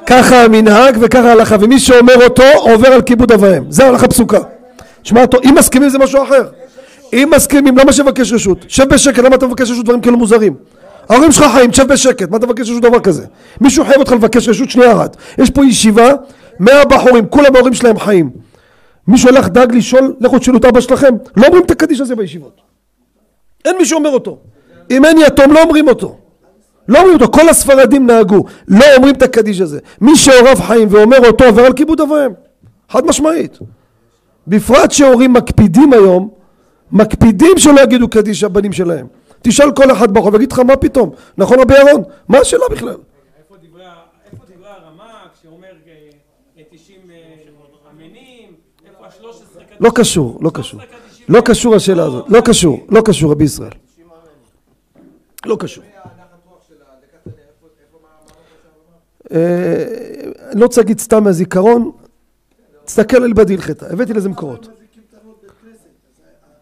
[0.06, 3.70] ככה המנהג וככה ההלכה, ומי שאומר אותו עובר על כיבוד אב ואם.
[3.70, 4.38] זה ההלכה פסוקה.
[5.02, 6.42] שמע אותו, אם מסכימים זה משהו אחר.
[7.14, 8.58] אם מסכימים, למה שבקש רשות?
[8.68, 10.54] שב בשקט, למה אתה מבקש רשות דברים כאלו מוזרים?
[11.08, 13.26] ההורים שלך חיים, שב בשקט, מה אתה מבקש רשות דבר כזה?
[13.60, 15.16] מישהו חייב אותך לבקש רשות שנייה אחת.
[15.38, 16.12] יש פה ישיבה,
[16.60, 18.30] מאה בחורים, כולם ההורים שלהם חיים.
[19.08, 22.60] מישהו הלך דאג לשאול, לכו תשאלו את אבא שלכם, לא אומרים את הקדיש הזה בישיבות.
[23.64, 24.38] אין מי שאומר אותו.
[24.90, 26.16] אם אין יתום לא אומרים אותו.
[26.88, 29.78] לא אומרים אותו, כל הספרדים נהגו, לא אומרים את הקדיש הזה.
[30.00, 32.30] מי שהוריו חיים ואומר אותו עובר על כיבוד אב ואם.
[32.90, 33.58] חד משמעית.
[34.46, 36.28] בפרט שהורים מקפידים היום,
[36.94, 39.06] מקפידים שלא יגידו קדיש הבנים שלהם.
[39.42, 42.02] תשאל כל אחד ברחוב, יגיד לך מה פתאום, נכון רבי אהרון?
[42.28, 42.96] מה השאלה בכלל?
[43.38, 43.94] איפה דברי ה-
[44.32, 45.04] איפה דברי הרמ"ק
[45.42, 47.16] שאומר אה, 90 אה,
[47.92, 48.52] אמינים,
[48.86, 49.12] איפה ה-13
[49.54, 49.76] קדישים?
[49.80, 50.80] לא קשור, לא קשור.
[50.80, 51.26] 13 קדישים.
[51.28, 53.70] לא קשור השאלה הזאת, לא קשור, לא קשור רבי ישראל.
[55.46, 55.84] לא קשור.
[59.32, 59.84] אה,
[60.52, 61.90] אני לא רוצה להגיד סתם מהזיכרון,
[62.84, 64.60] תסתכל על בדי הלכתה, הבאתי לזה מקורות.
[64.68, 65.88] מזיקים את הנות בית כנסת.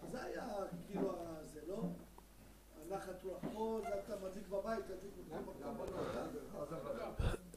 [0.05, 0.43] אז זה היה
[0.91, 1.09] כאילו
[1.55, 1.75] זה, לא?
[2.93, 5.83] הנחת רוח פה, זה אתה מדליק בבית, תדליק בכל מקום.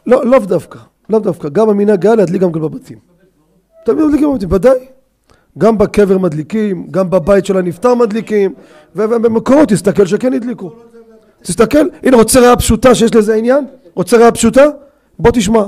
[0.07, 2.97] לא, לאו דווקא, לאו דווקא, גם המנהג היה להדליק גם כן בבתים.
[3.85, 4.85] תמיד מדליקים בבתים, ודאי.
[5.57, 8.53] גם בקבר מדליקים, גם בבית של הנפטר מדליקים,
[8.95, 10.71] ובמקורות תסתכל שכן הדליקו.
[11.41, 13.65] תסתכל, הנה רוצה ראיה פשוטה שיש לזה עניין?
[13.93, 14.65] רוצה ראיה פשוטה?
[15.19, 15.63] בוא תשמע.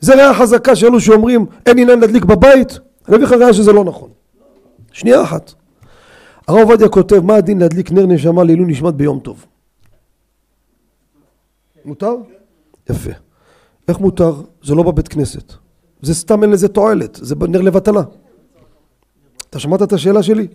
[0.00, 3.84] זה ראיה חזקה שאלו שאומרים אין עניין להדליק בבית, אני אביא לך ראיה שזה לא
[3.84, 4.10] נכון.
[4.92, 5.52] שנייה אחת.
[6.48, 9.46] הרב עובדיה כותב מה הדין להדליק נר נשמה לעילוי נשמת ביום טוב.
[11.84, 12.14] מותר?
[12.90, 13.27] יפה.
[13.88, 14.34] איך מותר?
[14.64, 15.52] זה לא בבית כנסת.
[16.02, 18.02] זה סתם אין לזה תועלת, זה נר לבטלה.
[19.50, 20.46] אתה שמעת את השאלה שלי?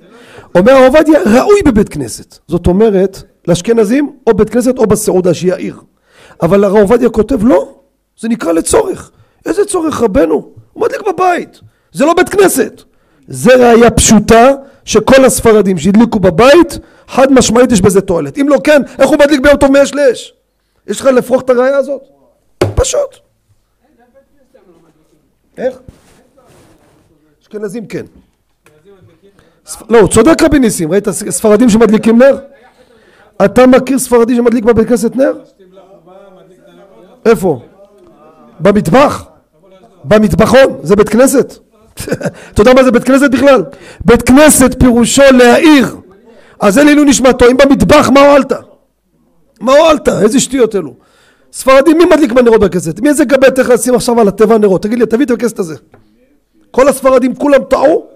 [0.55, 2.37] אומר הרב עובדיה, ראוי בבית כנסת.
[2.47, 5.81] זאת אומרת, לאשכנזים או בית כנסת או בסעודה שהיא העיר.
[6.41, 7.75] אבל הרב עובדיה כותב, לא,
[8.19, 9.11] זה נקרא לצורך.
[9.45, 10.49] איזה צורך רבנו?
[10.73, 11.59] הוא מדליק בבית.
[11.91, 12.81] זה לא בית כנסת.
[13.27, 14.51] זה ראייה פשוטה
[14.85, 18.37] שכל הספרדים שהדליקו בבית, חד משמעית יש בזה תועלת.
[18.37, 20.33] אם לא כן, איך הוא מדליק ביום טוב מאש לאש?
[20.87, 22.01] יש לך לפרוח את הראייה הזאת?
[22.75, 23.22] פשוט.
[25.57, 25.75] איך?
[27.41, 28.05] אשכנזים כן.
[29.89, 32.37] לא, הוא צודק רבי ניסים, ראית ספרדים שמדליקים נר?
[33.45, 35.33] אתה מכיר ספרדי שמדליק בבית כנסת נר?
[37.25, 37.61] איפה?
[38.59, 39.25] במטבח?
[40.03, 40.79] במטבחון?
[40.83, 41.53] זה בית כנסת?
[42.51, 43.63] אתה יודע מה זה בית כנסת בכלל?
[44.05, 45.95] בית כנסת פירושו להעיר
[46.59, 48.51] אז זה לעילוי נשמתו, אם במטבח מה הועלת?
[49.61, 50.09] מה הועלת?
[50.09, 50.93] איזה שטויות אלו
[51.53, 52.99] ספרדים מי מדליק בנרות בכנסת?
[52.99, 54.81] מי איזה גבי תכף לשים עכשיו על התיבה נרות?
[54.81, 55.75] תגיד לי תביא את הכסת הזה
[56.73, 58.07] כל הספרדים כולם טעו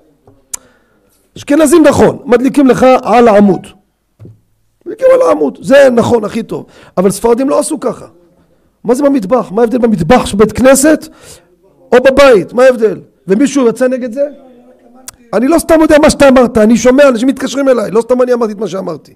[1.38, 3.68] אשכנזים נכון, מדליקים לך על העמוד.
[4.86, 6.66] מדליקים על העמוד, זה נכון, הכי טוב.
[6.98, 8.06] אבל ספרדים לא עשו ככה.
[8.84, 9.52] מה זה במטבח?
[9.52, 11.08] מה ההבדל במטבח של בית כנסת
[11.92, 12.54] או בבית?
[12.54, 13.00] מה ההבדל?
[13.28, 14.28] ומישהו יצא נגד זה?
[15.34, 18.34] אני לא סתם יודע מה שאתה אמרת, אני שומע, אנשים מתקשרים אליי, לא סתם אני
[18.34, 19.14] אמרתי את מה שאמרתי.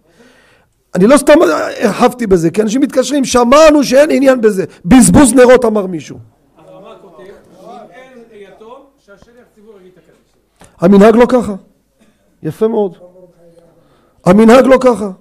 [0.96, 1.34] אני לא סתם
[1.82, 4.66] הרחבתי בזה, כי אנשים מתקשרים, שמענו שאין עניין בזה.
[4.86, 6.18] בזבוז נרות אמר מישהו.
[6.58, 8.76] הרמ"ק כותב, אם אין יתום,
[9.06, 10.72] שהשליח ציבור יגיד את הקדיש.
[10.80, 11.56] המנהג לא ככה.
[12.44, 12.98] יפה מאוד.
[14.26, 15.12] המנהג לא ככה.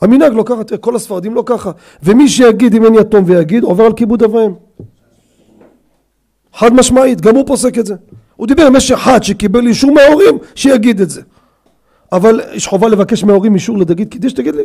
[0.00, 1.70] המנהג לא ככה, תראה, כל הספרדים לא ככה.
[2.02, 4.52] ומי שיגיד אם אין יתום ויגיד, עובר על כיבוד אב ואם.
[6.54, 7.94] חד משמעית, גם הוא פוסק את זה.
[8.36, 11.22] הוא דיבר עם יש אחד שקיבל אישור מההורים, שיגיד את זה.
[12.12, 14.62] אבל יש חובה לבקש מההורים אישור להגיד קדיש, תגיד לי.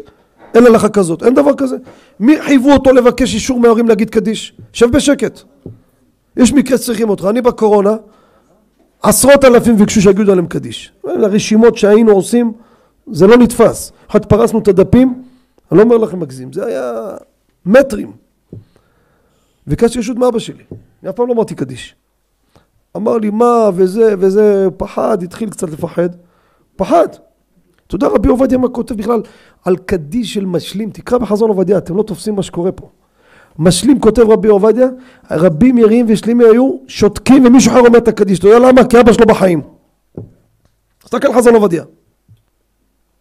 [0.54, 1.76] אין הלכה כזאת, אין דבר כזה.
[2.20, 4.54] מי חייבו אותו לבקש אישור מההורים להגיד קדיש?
[4.74, 5.42] שב בשקט.
[6.38, 7.26] יש מקרה שצריכים אותך.
[7.30, 7.96] אני בקורונה,
[9.04, 10.92] עשרות אלפים ביקשו שיגידו עליהם קדיש.
[11.04, 12.52] הרשימות שהיינו עושים,
[13.12, 13.92] זה לא נתפס.
[14.08, 15.24] אחת פרסנו את הדפים,
[15.72, 16.94] אני לא אומר לכם מגזים, זה היה
[17.66, 18.12] מטרים.
[19.68, 20.64] ביקשתי רשות מאבא שלי,
[21.04, 21.96] אני אף פעם לא אמרתי קדיש.
[22.98, 26.10] אמר לי מה וזה וזה, פחד, התחיל קצת לפחד.
[26.76, 27.08] פחד.
[27.96, 29.22] אתה יודע רבי עובדיה מה כותב בכלל
[29.66, 32.90] על קדיש של משלים, תקרא בחזון עובדיה, אתם לא תופסים מה שקורה פה.
[33.60, 34.88] משלים כותב רבי עובדיה,
[35.32, 38.86] רבים יריים ושלימי היו שותקים ומישהו אחר אומר את הקדיש, אתה יודע למה?
[38.86, 39.62] כי אבא שלו בחיים.
[41.04, 41.84] תסתכל חזון עובדיה.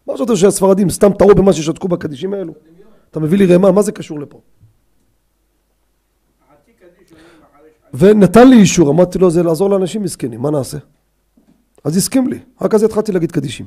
[0.07, 2.53] מה חשבת שהספרדים סתם טעו במה ששתקו בקדישים האלו?
[3.11, 4.41] אתה מביא לי רמה, מה זה קשור לפה?
[7.95, 10.79] ונתן לי אישור, אמרתי לו זה לעזור לאנשים מסכנים, מה נעשה?
[11.85, 13.67] אז הסכים לי, רק אז התחלתי להגיד קדישים.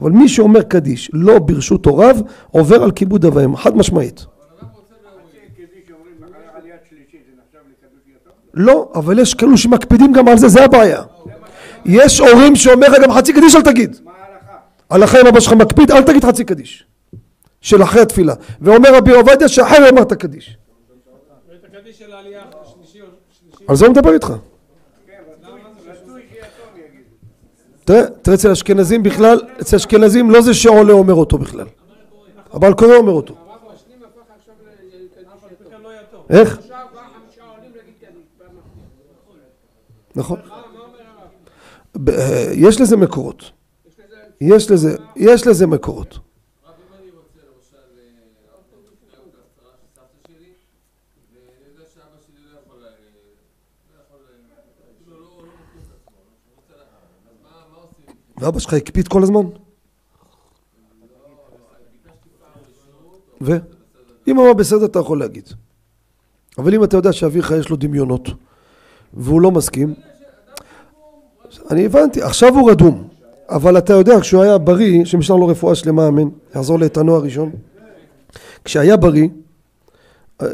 [0.00, 2.16] אבל מי שאומר קדיש לא ברשות הוריו,
[2.50, 4.26] עובר על כיבוד אב ואם, חד משמעית.
[8.54, 11.02] לא, אבל יש כאלו שמקפידים גם על זה, זה הבעיה.
[11.84, 13.96] יש הורים שאומר לך גם חצי קדיש אל תגיד.
[14.90, 16.86] הלכה אם אבא שלך מקפיד, אל תגיד חצי קדיש.
[17.60, 18.34] של אחרי התפילה.
[18.60, 20.56] ואומר רבי עובדיה שאחרי אמרת קדיש.
[23.68, 24.32] על זה הוא מדבר איתך.
[27.84, 31.66] תראה, תראה אצל אשכנזים בכלל, אצל אשכנזים לא זה שעולה אומר אותו בכלל.
[32.54, 33.34] אבל קורא אומר אותו.
[36.30, 36.58] איך?
[40.16, 40.38] נכון.
[42.08, 43.50] אה, יש לזה מקורות.
[44.40, 46.14] יש לזה, יש לזה מקורות.
[46.14, 50.52] רק אם אני רוצה למשל אה, להיות בהצהרה של סבתא שלי
[51.32, 52.90] ואני יודע שאבא שלי לא יכול אה,
[53.94, 54.34] לא יכול אה,
[54.98, 56.88] כאילו לא לא מכיר את עצמו הוא רוצה לה-
[57.30, 58.06] אז מה מה עושים?
[58.38, 59.46] ואבא שלך הקפיד כל הזמן?
[63.40, 63.52] ו?
[64.28, 65.48] אם אמר בסדר אתה יכול להגיד.
[66.58, 68.28] אבל אם אתה יודע שאביך יש לו דמיונות
[69.14, 69.94] והוא לא מסכים,
[71.70, 73.08] אני הבנתי, עכשיו הוא רדום.
[73.48, 77.50] אבל אתה יודע, כשהוא היה בריא, שמשלח לו רפואה שלמה, אמן, יעזור לאיתנו הראשון.
[78.64, 79.28] כשהיה בריא,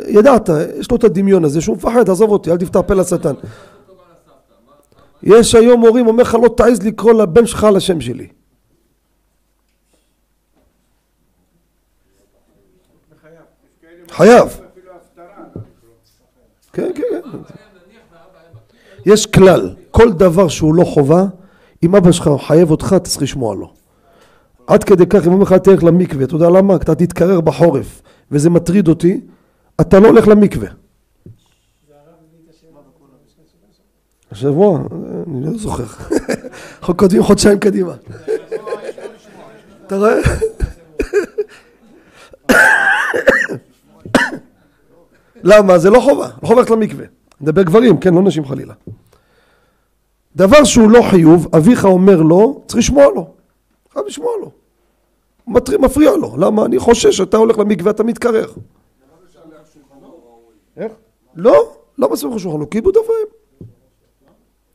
[0.09, 3.35] ידעת, יש לו את הדמיון הזה שהוא מפחד, עזוב אותי, אל תפתח פה לשטן.
[5.23, 8.29] יש היום הורים, אומר לך, לא תעז לקרוא לבן שלך על השם שלי.
[14.11, 14.61] חייב.
[16.73, 17.39] כן, כן, כן.
[19.07, 21.25] יש כלל, כל דבר שהוא לא חובה,
[21.83, 23.73] אם אבא שלך חייב אותך, אתה צריך לשמוע לו.
[24.67, 26.77] עד כדי כך, אם אומר לך תלך למקווה, אתה יודע למה?
[26.77, 29.21] אתה תתקרר בחורף, וזה מטריד אותי,
[29.81, 30.69] אתה לא הולך למקווה.
[34.31, 34.79] השבוע?
[35.27, 35.85] אני לא זוכר.
[36.81, 37.95] אנחנו כותבים חודשיים קדימה.
[39.87, 40.21] אתה רואה?
[45.43, 45.79] למה?
[45.79, 47.05] זה לא חובה, לא חובה ללכת למקווה.
[47.40, 48.75] נדבר גברים, כן, לא נשים חלילה.
[50.37, 53.31] דבר שהוא לא חיוב, אביך אומר לו, צריך לשמוע לו.
[53.93, 54.51] חייב לשמוע לו.
[55.47, 56.37] מטר- מפריע לו.
[56.38, 56.64] למה?
[56.64, 58.47] אני חושש שאתה הולך למקווה, אתה מתקרר.
[60.77, 60.93] איך?
[61.35, 63.39] לא, לא מסביב לך שולחן, כיבוד אב ואם.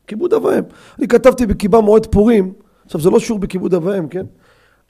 [0.08, 0.63] כיבוד אב ואם.
[1.00, 2.54] אני כתבתי בקיבה מועד פורים,
[2.86, 4.26] עכשיו זה לא שיעור בכיבוד אב ואם, כן?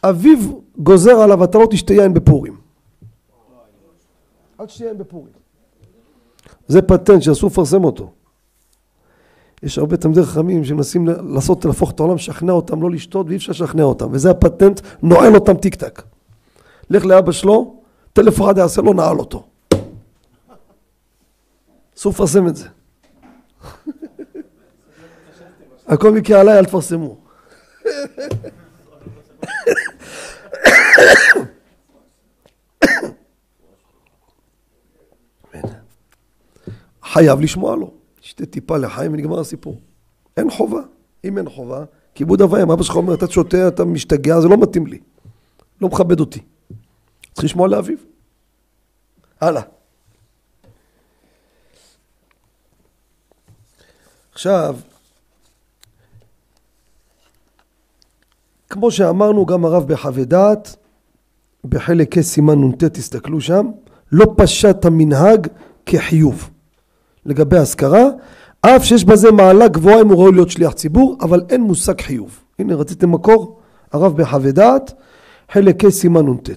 [0.03, 0.37] אביו
[0.77, 2.57] גוזר עליו, אתה לא תשתה יין בפורים.
[4.59, 5.33] אל תשתה יין בפורים.
[6.67, 8.11] זה פטנט שאסור לפרסם אותו.
[9.63, 13.51] יש הרבה תלמידי חכמים שמנסים לעשות, להפוך את העולם, לשכנע אותם לא לשתות ואי אפשר
[13.51, 16.03] לשכנע אותם וזה הפטנט, נועל אותם טיק טק.
[16.89, 17.75] לך לאבא שלו,
[18.13, 19.43] טלפון אחד יעשה לו, נעל אותו.
[21.97, 22.67] אסור לפרסם את זה.
[25.87, 27.17] הכל מקרה עליי, אל תפרסמו.
[37.03, 37.91] חייב לשמוע לו.
[38.21, 39.81] שתה טיפה לחיים ונגמר הסיפור.
[40.37, 40.81] אין חובה.
[41.23, 42.71] אם אין חובה, כיבוד אב ואם.
[42.71, 44.99] אבא שלך אומר, אתה שותה, אתה משתגע, זה לא מתאים לי.
[45.81, 46.39] לא מכבד אותי.
[47.33, 47.97] צריך לשמוע לאביו.
[49.41, 49.61] הלאה.
[54.31, 54.75] עכשיו,
[58.69, 60.75] כמו שאמרנו, גם הרב בחווה דעת,
[61.65, 63.67] בחלק ה' סימן נ"ט, תסתכלו שם,
[64.11, 65.47] לא פשט המנהג
[65.85, 66.49] כחיוב.
[67.25, 68.03] לגבי השכרה,
[68.61, 72.39] אף שיש בזה מעלה גבוהה אם הוא ראוי להיות שליח ציבור, אבל אין מושג חיוב.
[72.59, 73.59] הנה רציתם מקור?
[73.91, 74.93] הרב בחווה דעת,
[75.51, 76.49] חלק ה' סימן נ"ט.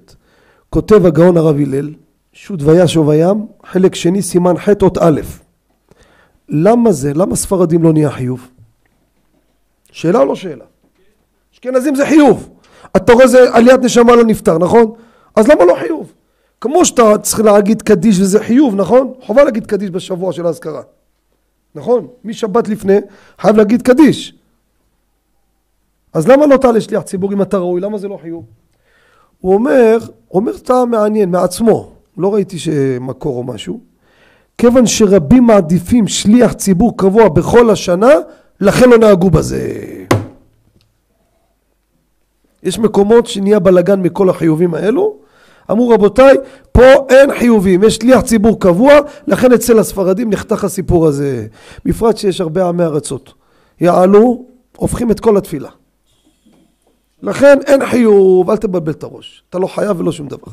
[0.71, 1.95] כותב הגאון הרב הלל,
[2.33, 5.21] שו"ת וישוב הים, חלק שני סימן ח' אות א'.
[6.49, 7.15] למה זה?
[7.15, 8.49] למה ספרדים לא נהיה חיוב?
[9.93, 10.65] שאלה או לא שאלה?
[11.59, 12.49] אשכנזים זה חיוב.
[12.97, 14.93] אתה רואה זה עליית נשמה לא נפטר, נכון?
[15.37, 16.13] אז למה לא חיוב?
[16.61, 19.13] כמו שאתה צריך להגיד קדיש וזה חיוב, נכון?
[19.21, 20.83] חובה להגיד קדיש בשבוע של האזכרה.
[21.75, 22.07] נכון?
[22.25, 22.99] משבת לפני
[23.39, 24.35] חייב להגיד קדיש.
[26.13, 27.81] אז למה לא תעלה שליח ציבור אם אתה ראוי?
[27.81, 28.45] למה זה לא חיוב?
[29.41, 29.99] הוא אומר,
[30.35, 33.81] אומר טעם מעניין מעצמו, לא ראיתי שמקור או משהו,
[34.59, 38.13] כיוון שרבים מעדיפים שליח ציבור קבוע בכל השנה,
[38.61, 39.98] לכן לא נהגו בזה.
[42.69, 45.17] יש מקומות שנהיה בלגן מכל החיובים האלו,
[45.71, 46.37] אמרו רבותיי,
[46.73, 48.93] פה אין חיובים, יש שליח ציבור קבוע,
[49.27, 51.47] לכן אצל הספרדים נחתך הסיפור הזה.
[51.85, 53.33] בפרט שיש הרבה עמי ארצות.
[53.81, 54.45] יעלו,
[54.77, 55.69] הופכים את כל התפילה.
[57.23, 59.43] לכן אין חיוב, אל תבלבל את הראש.
[59.51, 60.53] אתה לא חייב ולא שום דבר.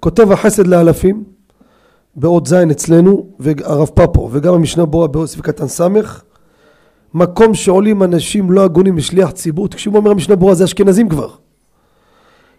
[0.00, 1.24] כותב החסד לאלפים,
[2.16, 5.68] באות ז' אצלנו, והרב פפו, וגם המשנה ברורה באוסף קטן
[7.14, 11.30] מקום שעולים אנשים לא הגונים לשליח ציבור, תקשיבו אומר המשנה ברורה זה אשכנזים כבר.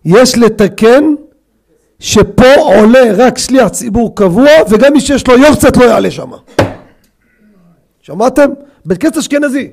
[0.06, 1.04] יש לתקן
[2.00, 6.32] שפה עולה רק שליח ציבור קבוע וגם מי שיש לו יורצת לא יעלה שם.
[8.02, 8.50] שמעתם?
[8.86, 9.72] בית כנסת אשכנזי.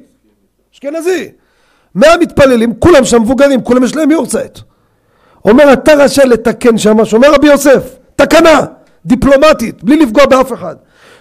[0.74, 1.30] אשכנזי.
[1.94, 4.58] מאה מתפללים, כולם שם מבוגרים, כולם יש להם יורצת.
[5.44, 8.60] אומר אתה רשאי לתקן שם, שאומר רבי יוסף, תקנה,
[9.06, 10.76] דיפלומטית, בלי לפגוע באף אחד.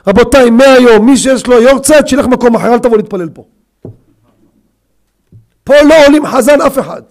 [0.08, 3.44] רבותיי, מהיום מי שיש לו יורצת, שילך מקום אחר, אל תבוא להתפלל פה.
[5.64, 7.02] פה לא עולים חזן אף אחד.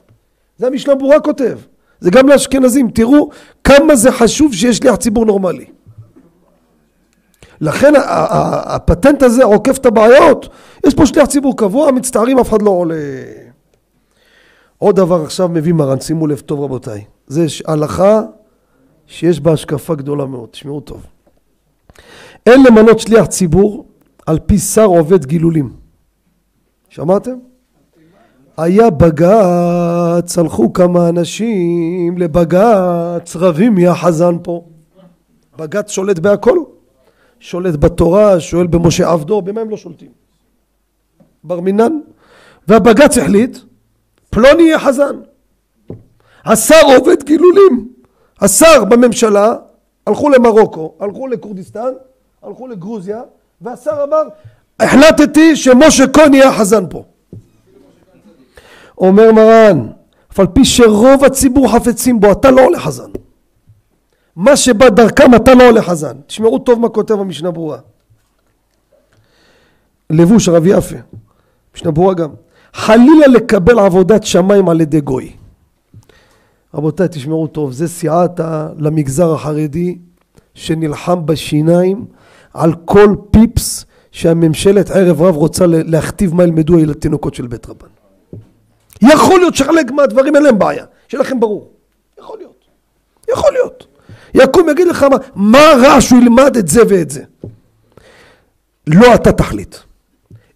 [0.56, 1.58] זה המשנה ברורה כותב.
[2.00, 3.30] זה גם לאשכנזים, תראו
[3.64, 5.64] כמה זה חשוב שיש שליח ציבור נורמלי.
[7.60, 7.92] לכן
[8.64, 10.48] הפטנט הזה עוקף את הבעיות,
[10.86, 12.94] יש פה שליח ציבור קבוע, מצטערים אף אחד לא עולה.
[14.78, 18.22] עוד דבר עכשיו מביא מרן, שימו לב טוב רבותיי, זה הלכה
[19.06, 21.06] שיש בה השקפה גדולה מאוד, תשמעו טוב.
[22.46, 23.86] אין למנות שליח ציבור
[24.26, 25.72] על פי שר עובד גילולים.
[26.88, 27.38] שמעתם?
[28.56, 34.64] היה בג"ץ, הלכו כמה אנשים לבג"ץ, רבים מי החזן פה.
[35.58, 36.58] בג"ץ שולט בהכל,
[37.40, 40.10] שולט בתורה, שואל במשה עבדו, במה הם לא שולטים?
[41.44, 42.00] בר מינן.
[42.68, 43.58] והבג"ץ החליט,
[44.30, 45.16] פלוני יהיה חזן.
[46.44, 47.88] השר עובד גילולים.
[48.40, 49.54] השר בממשלה,
[50.06, 51.92] הלכו למרוקו, הלכו לכורדיסטן,
[52.46, 53.22] הלכו לגרוזיה,
[53.60, 54.22] והשר אמר,
[54.80, 57.04] החלטתי שמשה כהן יהיה החזן פה.
[58.98, 59.88] אומר מרן,
[60.32, 63.10] אף על פי שרוב הציבור חפצים בו, אתה לא עולה חזן.
[64.36, 66.16] מה שבא דרכם אתה לא עולה חזן.
[66.26, 67.78] תשמעו טוב מה כותב המשנה ברורה.
[70.10, 70.96] לבוש רב יפה,
[71.74, 72.30] משנה ברורה גם.
[72.72, 75.32] חלילה לקבל עבודת שמיים על ידי גוי.
[76.74, 79.98] רבותיי תשמעו טוב, זה סיעתא למגזר החרדי
[80.54, 82.04] שנלחם בשיניים
[82.56, 87.86] על כל פיפס שהממשלת ערב רב רוצה להכתיב מה ילמדו התינוקות של בית רבן.
[89.02, 91.70] יכול להיות שחלק מהדברים אין להם בעיה, שיהיה לכם ברור.
[92.18, 92.64] יכול להיות.
[93.32, 93.86] יכול להיות.
[94.34, 97.22] יקום יגיד לך מה, מה רע שהוא ילמד את זה ואת זה.
[98.86, 99.76] לא אתה תחליט.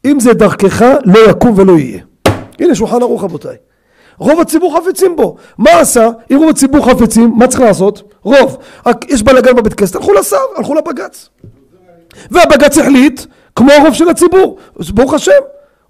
[0.04, 2.00] אם זה דרכך, לא יקום ולא יהיה.
[2.60, 3.56] הנה שולחן ערוך רבותיי.
[4.18, 5.36] רוב הציבור חפצים בו.
[5.58, 6.08] מה עשה?
[6.32, 8.14] אם רוב הציבור חפצים, מה צריך לעשות?
[8.22, 8.56] רוב.
[9.08, 11.28] יש בלאגן בבית כנסת, הלכו לשר, הלכו לבג"ץ.
[12.30, 13.20] והבג"ץ החליט,
[13.56, 14.58] כמו הרוב של הציבור.
[14.94, 15.42] ברוך השם.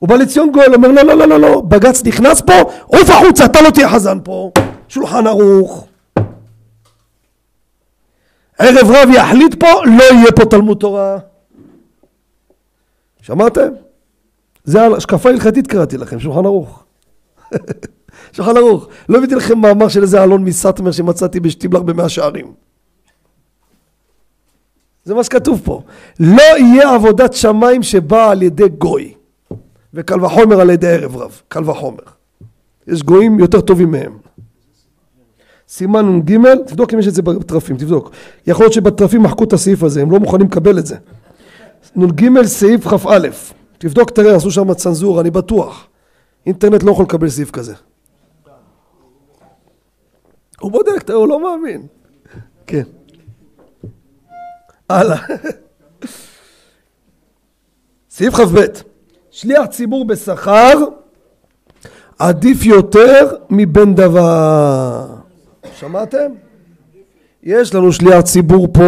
[0.03, 2.53] ובא לציון גואל, אומר לא, לא, לא, לא, לא, בג"ץ נכנס פה,
[2.87, 4.51] עוף החוצה, אתה לא תהיה חזן פה.
[4.89, 5.87] שולחן ערוך.
[8.59, 11.19] ערב רב יחליט פה, לא יהיה פה תלמוד תורה.
[13.23, 13.69] שמעתם?
[14.65, 16.85] זה על השקפה הלכתית קראתי לכם, שולחן ערוך.
[18.33, 18.89] שולחן ערוך.
[19.09, 22.53] לא הבאתי לכם מאמר של איזה אלון מסטמר שמצאתי בשטיבלר במאה שערים.
[25.11, 25.83] זה מה שכתוב פה.
[26.21, 29.15] לא יהיה עבודת שמיים שבאה על ידי גוי.
[29.95, 31.43] וקל וחומר על ידי ערב רב.
[31.49, 32.03] קל וחומר.
[32.87, 34.19] יש גויים יותר טובים מהם.
[35.69, 38.11] סימן נ"ג, תבדוק אם יש את זה בתרפים, תבדוק.
[38.47, 40.97] יכול להיות שבתרפים מחקו את הסעיף הזה, הם לא מוכנים לקבל את זה.
[41.97, 43.29] נ"ג סעיף כ"א,
[43.79, 45.87] תבדוק תראה, עשו שם צנזורה, אני בטוח.
[46.47, 47.75] אינטרנט לא יכול לקבל סעיף כזה.
[50.61, 51.87] הוא בודק, הוא לא מאמין.
[52.67, 52.83] כן.
[54.91, 55.19] הלאה.
[58.11, 58.61] סעיף כ"ב
[59.31, 60.73] שליח ציבור בשכר
[62.19, 65.07] עדיף יותר מבן דבר.
[65.79, 66.33] שמעתם?
[67.43, 68.83] יש לנו שליח ציבור פה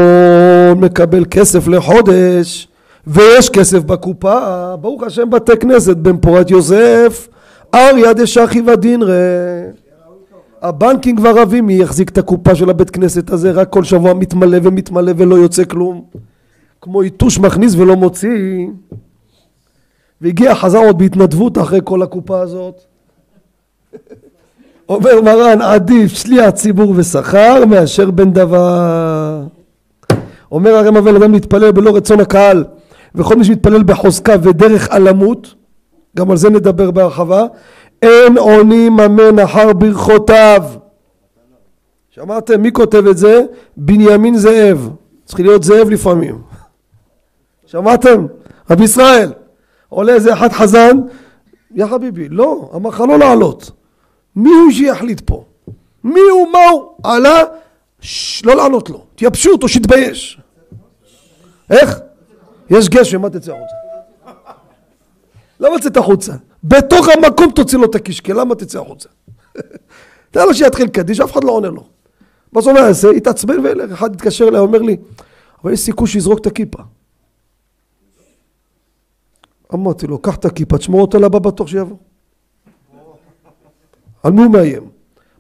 [0.77, 2.69] מקבל כסף לחודש
[3.07, 7.29] ויש כסף בקופה, ברוך השם בתי כנסת בן פורת יוסף,
[7.75, 9.13] אריה דשחי ודינרא.
[10.63, 14.59] הבנקים כבר רבים מי יחזיק את הקופה של הבית כנסת הזה, רק כל שבוע מתמלא
[14.63, 16.05] ומתמלא ולא יוצא כלום.
[16.81, 18.67] כמו יתוש מכניס ולא מוציא.
[20.21, 22.81] והגיע חזר עוד בהתנדבות אחרי כל הקופה הזאת.
[24.89, 29.43] אומר מרן עדיף שליח ציבור ושכר מאשר בן דבר.
[30.53, 32.65] אומר הרמ"א בן אדם להתפלל בלא רצון הקהל
[33.15, 35.55] וכל מי שמתפלל בחוזקה ודרך עלמות
[36.17, 37.47] גם על זה נדבר בהרחבה
[38.03, 40.63] אין עונים אמן אחר ברכותיו
[42.11, 43.43] שמעתם מי כותב את זה?
[43.77, 44.91] בנימין זאב
[45.25, 46.43] צריך להיות זאב לפעמים
[47.67, 48.27] שמעתם?
[48.71, 49.33] רבי ישראל
[49.89, 50.97] עולה איזה אחד חזן
[51.75, 53.71] יא חביבי לא אמר לך לא לעלות
[54.37, 55.45] מי הוא שיחליט פה?
[56.05, 56.49] מי הוא?
[56.53, 56.95] מה הוא?
[57.05, 57.43] עלה?
[58.01, 59.05] ששש, לא לענות לו.
[59.15, 60.41] תייבשו אותו, שיתבייש.
[61.71, 62.01] איך?
[62.71, 63.75] יש גשם, מה תצא החוצה?
[65.61, 66.33] למה תצאת החוצה?
[66.65, 69.09] בתוך המקום תוציא לו את הקישקע, למה תצא החוצה?
[70.31, 71.85] תן לו שיתחיל קדיש, אף אחד לא עונה לו.
[72.53, 73.11] מה יעשה?
[73.11, 74.97] התעצבן וילך, אחד התקשר אליי, אומר לי,
[75.65, 76.83] אבל יש סיכוי שיזרוק את הכיפה.
[79.75, 81.97] אמרתי לו, קח את הכיפה, תשמור אותה לבא בתור שיבוא.
[84.23, 84.83] על מי הוא מאיים?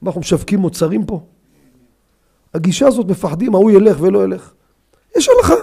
[0.02, 1.20] מה, אנחנו משווקים מוצרים פה?
[2.54, 4.52] הגישה הזאת מפחדים, ההוא ילך ולא ילך.
[5.16, 5.54] יש הלכה,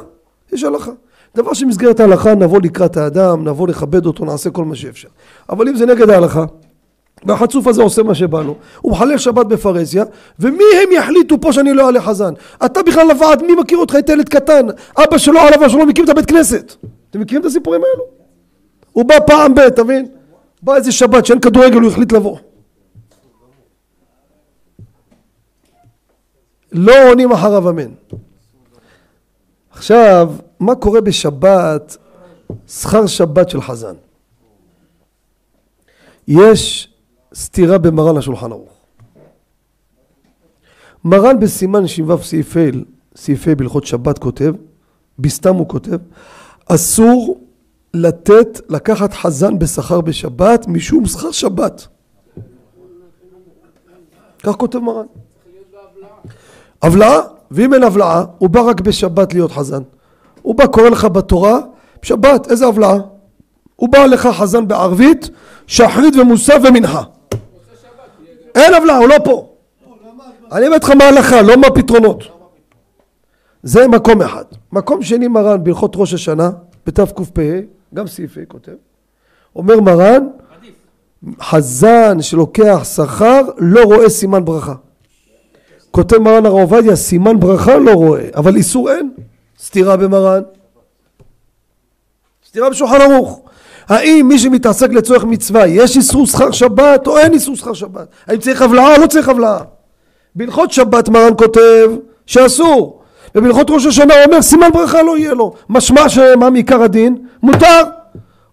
[0.51, 0.91] יש הלכה.
[1.35, 5.07] דבר שמסגרת ההלכה נבוא לקראת האדם, נבוא לכבד אותו, נעשה כל מה שאפשר.
[5.49, 6.45] אבל אם זה נגד ההלכה,
[7.25, 10.03] והחצוף הזה עושה מה שבא לו, הוא מחלל שבת בפרהסיה,
[10.39, 12.33] ומי הם יחליטו פה שאני לא אעלה חזן?
[12.65, 13.95] אתה בכלל לוועד, מי מכיר אותך?
[13.95, 14.65] היית ילד קטן,
[14.97, 16.75] אבא שלו עליו השלום מקים את הבית כנסת.
[17.09, 18.03] אתם מכירים את הסיפורים האלו?
[18.91, 20.07] הוא בא פעם ב, אתה מבין?
[20.61, 22.37] בא איזה שבת שאין כדורגל, הוא החליט לבוא.
[26.71, 27.91] לא עונים אחריו אמן.
[29.79, 31.97] עכשיו, מה קורה בשבת,
[32.67, 33.95] שכר שבת של חזן?
[36.27, 36.93] יש
[37.33, 38.73] סתירה במרן השולחן ערוך.
[41.03, 42.17] מרן בסימן ש"ו
[43.15, 44.53] סעיף ה' בהלכות שבת כותב,
[45.19, 45.97] בסתם הוא כותב,
[46.65, 47.39] אסור
[47.93, 51.87] לתת, לקחת חזן בשכר בשבת משום שכר שבת.
[54.43, 55.05] כך כותב מרן.
[56.81, 59.81] הבלעה, ואם אין הבלעה, הוא בא רק בשבת להיות חזן.
[60.41, 61.59] הוא בא קורא לך בתורה,
[62.01, 62.97] בשבת, איזה הבלעה?
[63.75, 65.29] הוא בא לך חזן בערבית,
[65.67, 67.03] שחרית ומוסף ומנחה.
[68.55, 69.49] אין הבלעה, הוא לא פה.
[70.51, 72.23] אני אומר לך מה ההלכה, לא מה הפתרונות.
[73.63, 74.43] זה מקום אחד.
[74.71, 76.49] מקום שני מרן בהלכות ראש השנה,
[76.85, 77.41] בתקפ"ה,
[77.93, 78.71] גם סעיף ה' כותב,
[79.55, 80.27] אומר מרן,
[81.41, 84.73] חזן שלוקח שכר לא רואה סימן ברכה.
[85.99, 89.11] כותב מרן הרב עובדיה, סימן ברכה לא רואה, אבל איסור אין.
[89.63, 90.41] סתירה במרן.
[92.47, 93.41] סתירה בשולחן ערוך.
[93.87, 98.07] האם מי שמתעסק לצורך מצווה יש איסור שכר שבת או אין איסור שכר שבת?
[98.27, 99.59] האם צריך הבלעה או לא צריך הבלעה?
[100.35, 101.89] בהלכות שבת מרן כותב
[102.25, 103.01] שאסור
[103.35, 107.17] ובהלכות ראש השנה אומר סימן ברכה לא יהיה לו משמע שמה מעיקר הדין?
[107.43, 107.83] מותר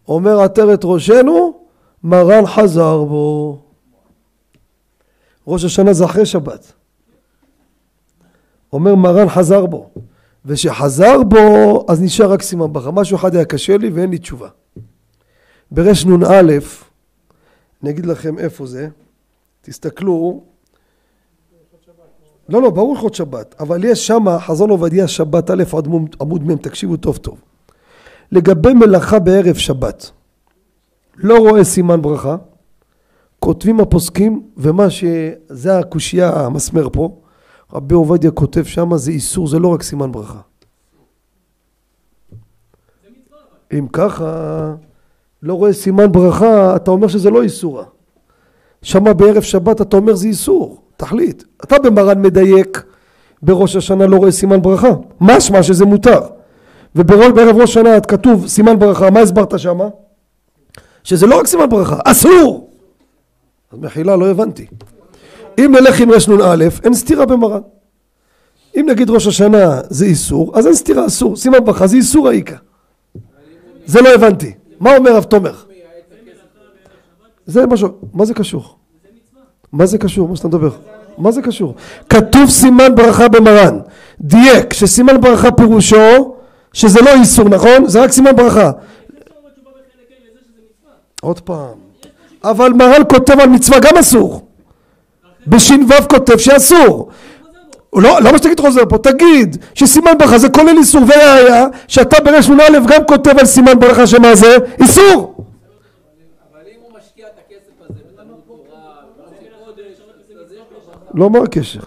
[0.09, 1.59] אומר עטרת ראשנו
[2.05, 3.59] מרן חזר בו
[5.47, 6.73] ראש השנה זה אחרי שבת
[8.77, 9.91] אומר מרן חזר בו
[10.45, 12.91] ושחזר בו אז נשאר רק סימן ברכה.
[12.91, 14.49] משהו אחד היה קשה לי ואין לי תשובה.
[15.71, 16.53] ברנ"א
[17.83, 18.89] אני אגיד לכם איפה זה.
[19.61, 20.43] תסתכלו.
[22.49, 25.65] לא לא ברור הלכות שבת אבל יש שמה חזון עובדיה שבת א'
[26.21, 27.41] עמוד מ' תקשיבו טוב טוב.
[28.33, 30.11] לגבי מלאכה בערב שבת
[31.17, 32.37] לא רואה סימן ברכה
[33.39, 37.19] כותבים הפוסקים ומה שזה הקושייה המסמר פה
[37.73, 40.41] רבי עובדיה כותב שמה זה איסור זה לא רק סימן ברכה.
[43.73, 44.75] אם ככה
[45.43, 47.85] לא רואה סימן ברכה אתה אומר שזה לא איסורה.
[48.83, 51.45] שמה בערב שבת אתה אומר זה איסור תחליט.
[51.65, 52.85] אתה במרן מדייק
[53.43, 54.91] בראש השנה לא רואה סימן ברכה.
[55.21, 56.21] משמע שזה מותר.
[56.97, 59.89] ובערב ראש השנה כתוב סימן ברכה מה הסברת שמה?
[61.05, 62.71] שזה לא רק סימן ברכה אסור!
[63.73, 64.67] אז מחילה לא הבנתי
[65.59, 67.61] אם נלך עם רנ"א אין סתירה במרן
[68.77, 72.57] אם נגיד ראש השנה זה איסור אז אין סתירה אסור סימן ברכה זה איסור האיכה
[73.87, 75.55] זה לא הבנתי מה אומר רב תומר?
[77.47, 78.77] זה משהו, מה זה קשור?
[79.73, 80.29] מה זה קשור?
[80.29, 80.71] מה שאתה מדבר?
[81.19, 81.75] מה זה קשור?
[82.09, 83.79] כתוב סימן ברכה במרן
[84.21, 86.35] דייק שסימן ברכה פירושו
[86.73, 87.87] שזה לא איסור נכון?
[87.87, 88.71] זה רק סימן ברכה
[91.21, 91.79] עוד פעם
[92.45, 94.46] אבל מרן כותב על מצווה גם אסור
[95.47, 97.11] בש"ו כותב שאסור
[97.97, 98.99] לא, למה שתגיד חוזר פה?
[98.99, 104.35] תגיד שסימן ברכה זה כולל איסור וראיה שאתה ברנ"א גם כותב על סימן ברכה שמה
[104.35, 104.57] זה?
[104.81, 105.37] איסור!
[111.15, 111.81] לא מה הקשר?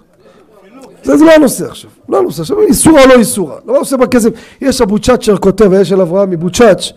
[1.04, 4.30] זה, זה לא הנושא עכשיו, לא הנושא עכשיו, איסורה לא איסורה, לא מה עושה בכסף,
[4.62, 6.92] יש אבוצ'אצ'ר כותב, יש של אברהם מבוצ'אץ',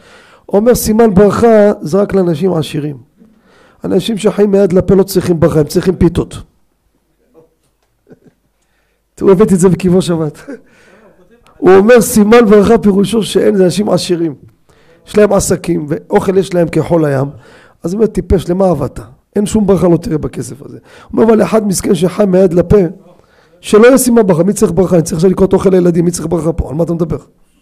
[0.48, 2.96] אומר סימן ברכה זה רק לאנשים עשירים,
[3.84, 6.51] אנשים שחיים מיד לפה לא צריכים ברכה, הם צריכים פיתות.
[9.14, 10.38] תראו הבאתי את זה בקיבו שבת,
[11.58, 14.34] הוא אומר סימן ברכה פירושו שאין זה אנשים עשירים,
[15.06, 17.26] יש להם עסקים ואוכל יש להם כחול הים,
[17.82, 19.00] אז הוא אומר טיפש למה עבדת?
[19.36, 20.78] אין שום ברכה לא תראה בכסף הזה.
[21.10, 22.76] הוא אומר אבל אחד מסכן שחי מיד לפה
[23.60, 24.96] שלא יהיה סימן ברכה, מי צריך ברכה?
[24.96, 26.68] אני צריך עכשיו לקרות אוכל לילדים, מי צריך ברכה פה?
[26.68, 27.16] על מה אתה מדבר?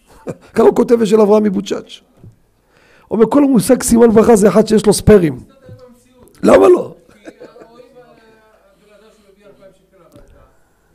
[0.53, 1.99] ככה הוא כותב של אברהם מבוצ'אץ'.
[3.07, 5.39] הוא אומר כל המושג סימן ברכה זה אחד שיש לו ספיירים.
[6.43, 6.93] למה לא?
[7.23, 7.29] כי
[7.69, 10.39] רואים הבן אדם שמביא אלפיים שקל הביתה,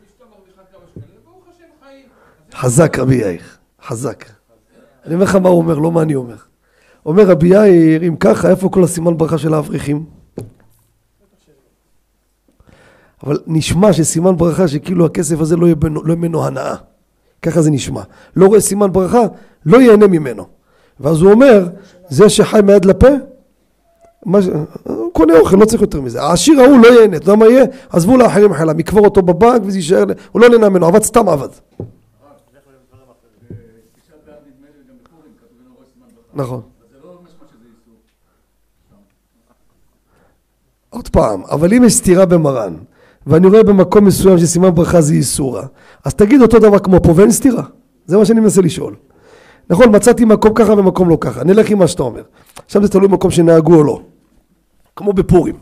[0.06, 2.06] אשתו מרוויחה כמה שקלים, ברוך השם חיים.
[2.45, 3.40] אז חזק רבי יאיר,
[3.86, 4.24] חזק.
[5.06, 6.36] אני אומר לך מה הוא אומר, לא מה אני אומר.
[7.06, 10.04] אומר רבי יאיר, אם ככה, איפה כל הסימן ברכה של האברכים?
[13.22, 16.74] אבל נשמע שסימן ברכה שכאילו הכסף הזה לא יהיה לא ממנו הנאה.
[17.42, 18.02] ככה זה נשמע.
[18.36, 19.22] לא רואה סימן ברכה,
[19.66, 20.46] לא ייהנה ממנו.
[21.00, 21.68] ואז הוא אומר,
[22.08, 23.08] זה שחי מיד לפה,
[24.24, 24.46] מה ש...
[24.84, 26.22] הוא קונה אוכל, לא צריך יותר מזה.
[26.22, 27.64] העשיר ההוא לא ייהנה, אתה יודע מה יהיה?
[27.90, 31.48] עזבו לאחרים חלם, יקבור אותו בבנק וזה יישאר, הוא לא נהנה ממנו, עבד סתם עבד.
[36.36, 36.60] נכון.
[37.04, 37.18] לא.
[40.90, 42.76] עוד פעם, אבל אם יש סתירה במרן,
[43.26, 45.66] ואני רואה במקום מסוים שסימן ברכה זה איסורה,
[46.04, 47.62] אז תגיד אותו דבר כמו פה ואין סתירה.
[48.06, 48.96] זה מה שאני מנסה לשאול.
[49.70, 52.22] נכון, מצאתי מקום ככה ומקום לא ככה, נלך עם מה שאתה אומר.
[52.64, 54.02] עכשיו זה תלוי במקום שנהגו או לא.
[54.96, 55.56] כמו בפורים.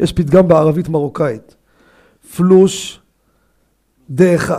[0.00, 1.54] יש פתגם בערבית מרוקאית.
[2.36, 3.00] פלוש
[4.10, 4.52] דעך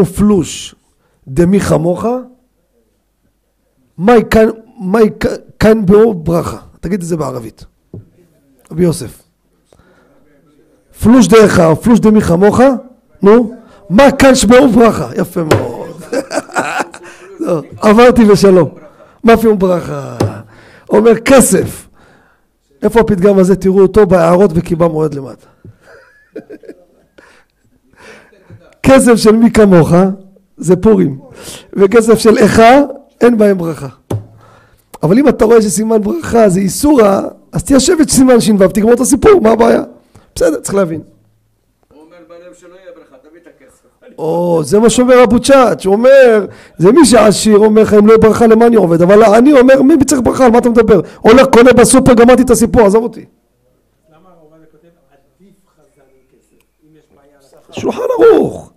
[0.00, 0.74] ופלוש
[1.28, 2.04] דמי חמוך,
[3.98, 4.48] מאי כאן,
[4.80, 5.10] מאי
[5.58, 6.56] כאן באור ברכה.
[6.80, 7.64] תגיד את זה בערבית.
[8.70, 9.22] רבי יוסף.
[11.02, 12.60] פלוש דעך ופלוש דמי חמוך,
[13.22, 13.54] נו,
[13.90, 15.08] מה כאן שבאור ברכה.
[15.16, 15.86] יפה מאוד.
[17.40, 18.68] לא, עברתי בשלום.
[19.24, 20.16] מה פיום ברכה?
[20.90, 21.88] אומר כסף.
[22.82, 23.56] איפה הפתגם הזה?
[23.56, 25.46] תראו אותו בהערות וקיבה מועד למטה.
[28.82, 29.92] כסף של מי כמוך
[30.56, 31.18] זה פורים,
[31.72, 32.80] וכסף של איכה
[33.20, 33.88] אין בהם ברכה.
[35.02, 39.00] אבל אם אתה רואה שסימן ברכה זה איסורה, אז תיישב את סימן ש"ו, תגמור את
[39.00, 39.82] הסיפור, מה הבעיה?
[40.34, 41.00] בסדר, צריך להבין.
[41.92, 42.06] הוא.
[44.18, 46.46] או, זה מה שאומר אבו צ'אט, שהוא אומר,
[46.78, 49.82] זה מי שעשיר אומר לך אם לא יהיה ברכה למה אני עובד, אבל אני אומר
[49.82, 51.00] מי צריך ברכה, על מה אתה מדבר?
[51.20, 53.24] הולך קונה בסופר, גמרתי את הסיפור, עזוב אותי.
[57.70, 58.72] שולחן ערוך.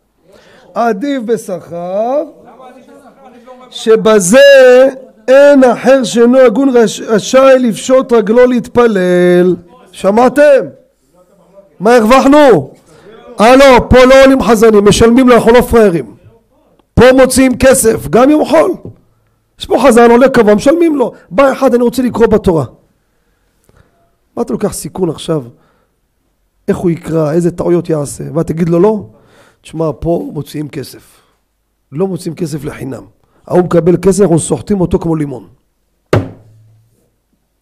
[0.73, 3.27] עדיף בשכר, למה עדיף לשכר?
[3.27, 4.39] עדיף לא אומר שבזה
[5.27, 9.55] אין אחר שאינו הגון רש- רשאי לפשוט רגלו להתפלל.
[9.91, 10.65] שמעתם?
[11.79, 12.73] מה הרווחנו?
[13.39, 16.15] הלו, פה לא עולים חזנים, משלמים לו, אנחנו לא פראיירים.
[16.93, 18.71] פה מוציאים כסף, גם יום חול.
[19.59, 21.11] יש פה חזן, עולה קבוע, משלמים לו.
[21.29, 22.65] בא אחד, אני רוצה לקרוא בתורה.
[24.35, 25.43] מה אתה לוקח סיכון עכשיו?
[26.67, 28.23] איך הוא יקרא, איזה טעויות יעשה?
[28.31, 29.05] מה, תגיד לו לא?
[29.61, 31.03] תשמע, פה מוציאים כסף.
[31.91, 33.03] לא מוציאים כסף לחינם.
[33.49, 35.47] ההוא מקבל כסף, אנחנו סוחטים אותו כמו לימון.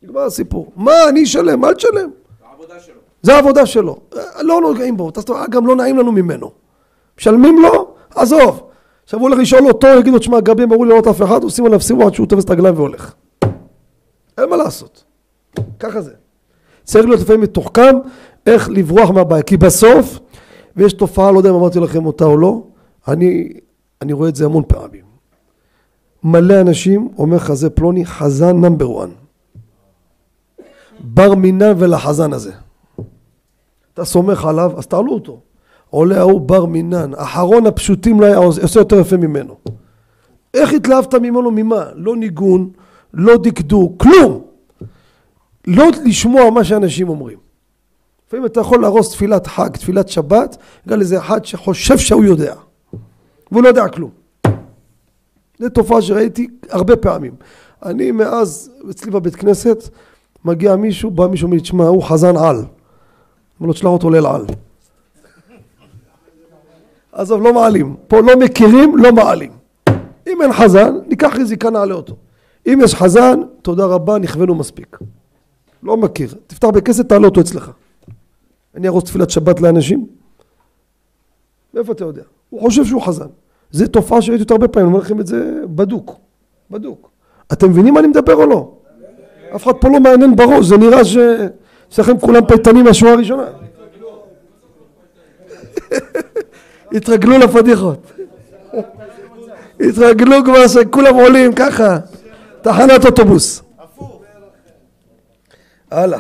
[0.04, 0.72] נגמר הסיפור.
[0.76, 1.66] מה, אני אשלם?
[1.66, 2.10] אל תשלם.
[2.50, 3.00] העבודה שלו.
[3.22, 3.98] זה העבודה שלו.
[4.42, 5.12] לא נוגעים בו,
[5.50, 6.52] גם לא נעים לנו ממנו.
[7.20, 7.94] משלמים לו?
[8.16, 8.64] עזוב.
[9.04, 11.66] עכשיו הוא הולך לשאול אותו, יגיד לו, תשמע, גבי אמרו לי לראות אף אחד, עושים
[11.66, 13.14] עליו סיבוב עד שהוא תופס את הרגליים והולך.
[14.38, 15.04] אין מה לעשות.
[15.80, 16.14] ככה זה.
[16.84, 17.96] צריך להיות לפעמים מתוחכם
[18.46, 19.44] איך לברוח מהבעיה.
[19.44, 20.20] כי בסוף,
[20.76, 22.64] ויש תופעה, לא יודע אם אמרתי לכם אותה או לא,
[23.08, 23.50] אני,
[24.02, 25.07] אני רואה את זה המון פעמים.
[26.28, 29.10] מלא אנשים, אומר לך זה פלוני, חזן נאמבר 1.
[31.00, 32.52] בר מינן ולחזן הזה.
[33.94, 35.40] אתה סומך עליו, אז תעלו אותו.
[35.90, 39.56] עולה ההוא בר מינן, אחרון הפשוטים לא היה עושה יותר יפה ממנו.
[40.54, 41.86] איך התלהבת ממנו ממה?
[41.96, 42.70] לא ניגון,
[43.14, 44.44] לא דקדוק, כלום.
[45.68, 47.38] לא לשמוע מה שאנשים אומרים.
[48.28, 52.56] לפעמים אתה יכול להרוס תפילת חג, תפילת שבת, בגלל איזה אחד שחושב שהוא יודע.
[53.52, 54.27] והוא לא יודע כלום.
[55.60, 57.36] זו תופעה שראיתי הרבה פעמים.
[57.86, 59.90] אני מאז, אצלי בבית כנסת,
[60.46, 62.56] מגיע מישהו, בא מישהו, אומר לי, תשמע, הוא חזן על.
[62.56, 64.46] אומר לו, תשלח אותו לאל על.
[67.12, 67.96] עזוב, לא מעלים.
[68.08, 69.52] פה לא מכירים, לא מעלים.
[70.28, 72.16] אם אין חזן, ניקח רזיקה, נעלה אותו.
[72.68, 74.98] אם יש חזן, תודה רבה, נכוונו מספיק.
[75.84, 76.34] לא מכיר.
[76.48, 77.72] תפתח בכסף, תעלה אותו אצלך.
[78.76, 80.08] אני ארוס תפילת שבת לאנשים?
[81.74, 82.24] מאיפה אתה יודע?
[82.50, 83.28] הוא חושב שהוא חזן.
[83.72, 86.16] זו תופעה שראיתי אותה הרבה פעמים, אני אומר לכם את זה בדוק.
[86.72, 87.10] בדוק.
[87.54, 88.72] אתם מבינים מה אני מדבר או לא?
[89.56, 91.18] אף אחד פה לא מעניין בראש, זה נראה ש...
[91.90, 93.44] אצלכם כולם פייטנים מהשורה הראשונה.
[96.96, 98.12] התרגלו לפדיחות.
[99.80, 101.98] התרגלו כבר שכולם עולים ככה,
[102.62, 103.64] תחנת אוטובוס.
[105.92, 106.20] הלאה.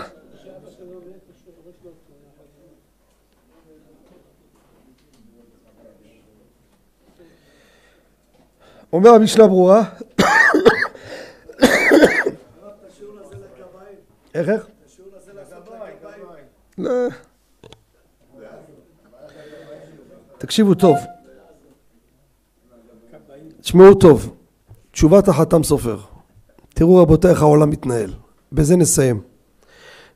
[8.98, 9.84] אומר המשנה ברורה,
[14.34, 14.68] איך איך?
[16.78, 16.92] לא.
[20.38, 20.98] תקשיבו טוב,
[23.62, 24.36] תשמעו טוב,
[24.92, 25.98] תשובת החתם סופר,
[26.74, 28.14] תראו רבותיי איך העולם מתנהל,
[28.52, 29.22] בזה נסיים.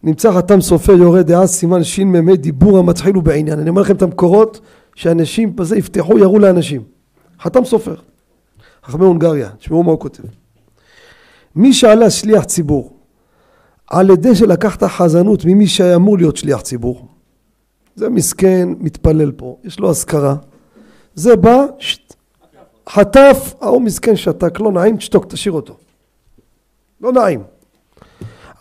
[0.04, 4.02] נמצא חתם סופר יורה דעה סימן שמ"ה דיבור המתחיל הוא בעניין, אני אומר לכם את
[4.02, 4.60] המקורות
[4.96, 6.84] שאנשים בזה יפתחו יראו לאנשים,
[7.40, 7.96] חתם סופר,
[8.86, 10.24] חכמי הונגריה, תשמעו מה הוא כותב.
[11.56, 12.98] מי שעלה שליח ציבור
[13.88, 15.66] על ידי שלקח את החזנות ממי
[15.96, 17.08] אמור להיות שליח ציבור.
[17.96, 20.36] זה מסכן מתפלל פה יש לו אזכרה.
[21.16, 22.14] זה בא שט,
[22.90, 25.78] חטף ההוא מסכן שתק לא נעים תשתוק תשאיר אותו.
[27.02, 27.44] לא נעים.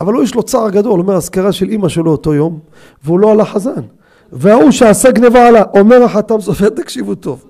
[0.00, 2.58] אבל הוא יש לו צער גדול אומר אזכרה של אימא שלו אותו יום
[3.04, 3.82] והוא לא עלה חזן.
[4.32, 7.44] וההוא שעשה גניבה עלה אומר החתם סופר תקשיבו טוב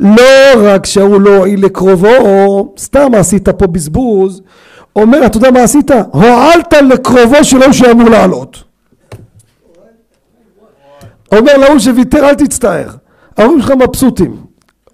[0.00, 4.42] לא רק שההוא לא הועיל לקרובו סתם עשית פה בזבוז
[4.96, 5.90] אומר אתה יודע מה עשית?
[6.12, 8.64] הועלת לקרובו של ההוא שאמור לעלות.
[11.32, 12.88] אומר להוא שוויתר אל תצטער
[13.36, 14.36] ההורים שלך מבסוטים.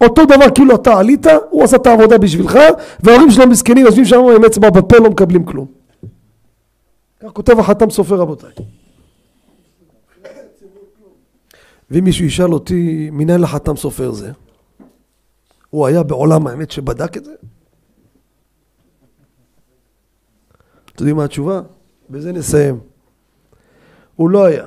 [0.01, 2.59] אותו דבר כאילו אתה עלית הוא עשה את העבודה בשבילך
[3.01, 5.67] וההורים שלו מסכנים יושבים שם עם אצבע בפה לא מקבלים כלום.
[7.23, 8.51] כך כותב החתם סופר רבותיי.
[11.91, 14.31] ואם מישהו ישאל אותי מנהל החתם סופר זה
[15.71, 17.35] הוא היה בעולם האמת שבדק את זה?
[20.85, 21.61] אתם יודעים מה התשובה?
[22.11, 22.81] בזה נסיים.
[24.17, 24.67] הוא לא היה.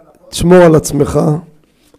[0.00, 0.28] על החוק.
[0.28, 1.18] תשמור על עצמך,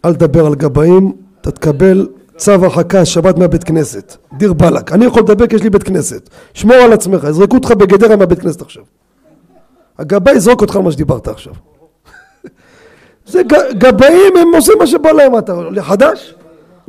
[0.06, 2.08] אל תדבר על גבאים, אתה תקבל
[2.40, 4.16] צו הרחקה שבת מהבית כנסת.
[4.38, 4.92] דיר באלק.
[4.92, 6.30] אני יכול לדבר כי יש לי בית כנסת.
[6.54, 8.84] שמור על עצמך, יזרקו אותך בגדרה מהבית כנסת עכשיו.
[10.00, 11.54] הגבאי יזרוק אותך על מה שדיברת עכשיו.
[13.32, 13.42] זה
[13.78, 16.36] גבאים הם עושים מה שבא להם, אתה עולה חדש?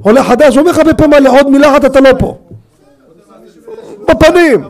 [0.02, 2.38] עולה חדש, אומר לך בפה מלא, עוד מילה אחת אתה לא פה.
[4.08, 4.64] בפנים.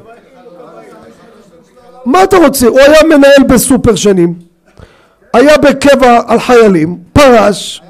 [2.05, 2.67] מה אתה רוצה?
[2.67, 4.35] הוא היה מנהל בסופר שנים,
[5.35, 7.83] היה בקבע על חיילים, פרש,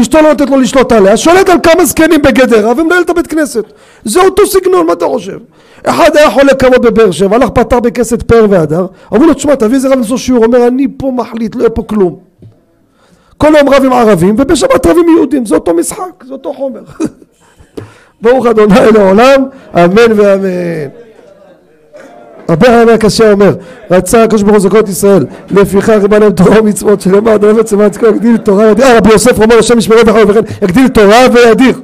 [0.00, 3.64] אשתו לא נותנת לו לשלוט עליה, שולט על כמה זקנים בגדרה ומנהל את הבית כנסת.
[4.04, 5.38] זה אותו סגנון, מה אתה חושב?
[5.84, 9.74] אחד היה חולה כבוד בבאר שבע, הלך פתר בכסת פאר והדר, אמרו לו תשמע תביא
[9.74, 12.18] איזה רב לעשות שיעור, אומר אני פה מחליט, לא יהיה פה כלום.
[13.38, 16.82] כל היום רב עם ערבים ובשבת רב עם יהודים, זה אותו משחק, זה אותו חומר.
[18.22, 21.03] ברוך אדוני לעולם, אמן ואמן.
[22.48, 23.54] רבי הרב הקשה אומר,
[23.90, 27.96] רצה הקדוש ברוך הוא זכות ישראל, לפיכך ריבן להם תורה ומצוות, שלמר אדוני וצמא את
[27.96, 31.80] כל יגדיל תורה וידיר, אה, רבי יוסף אומר השם ישמרו וכן יגדיל תורה וידיר.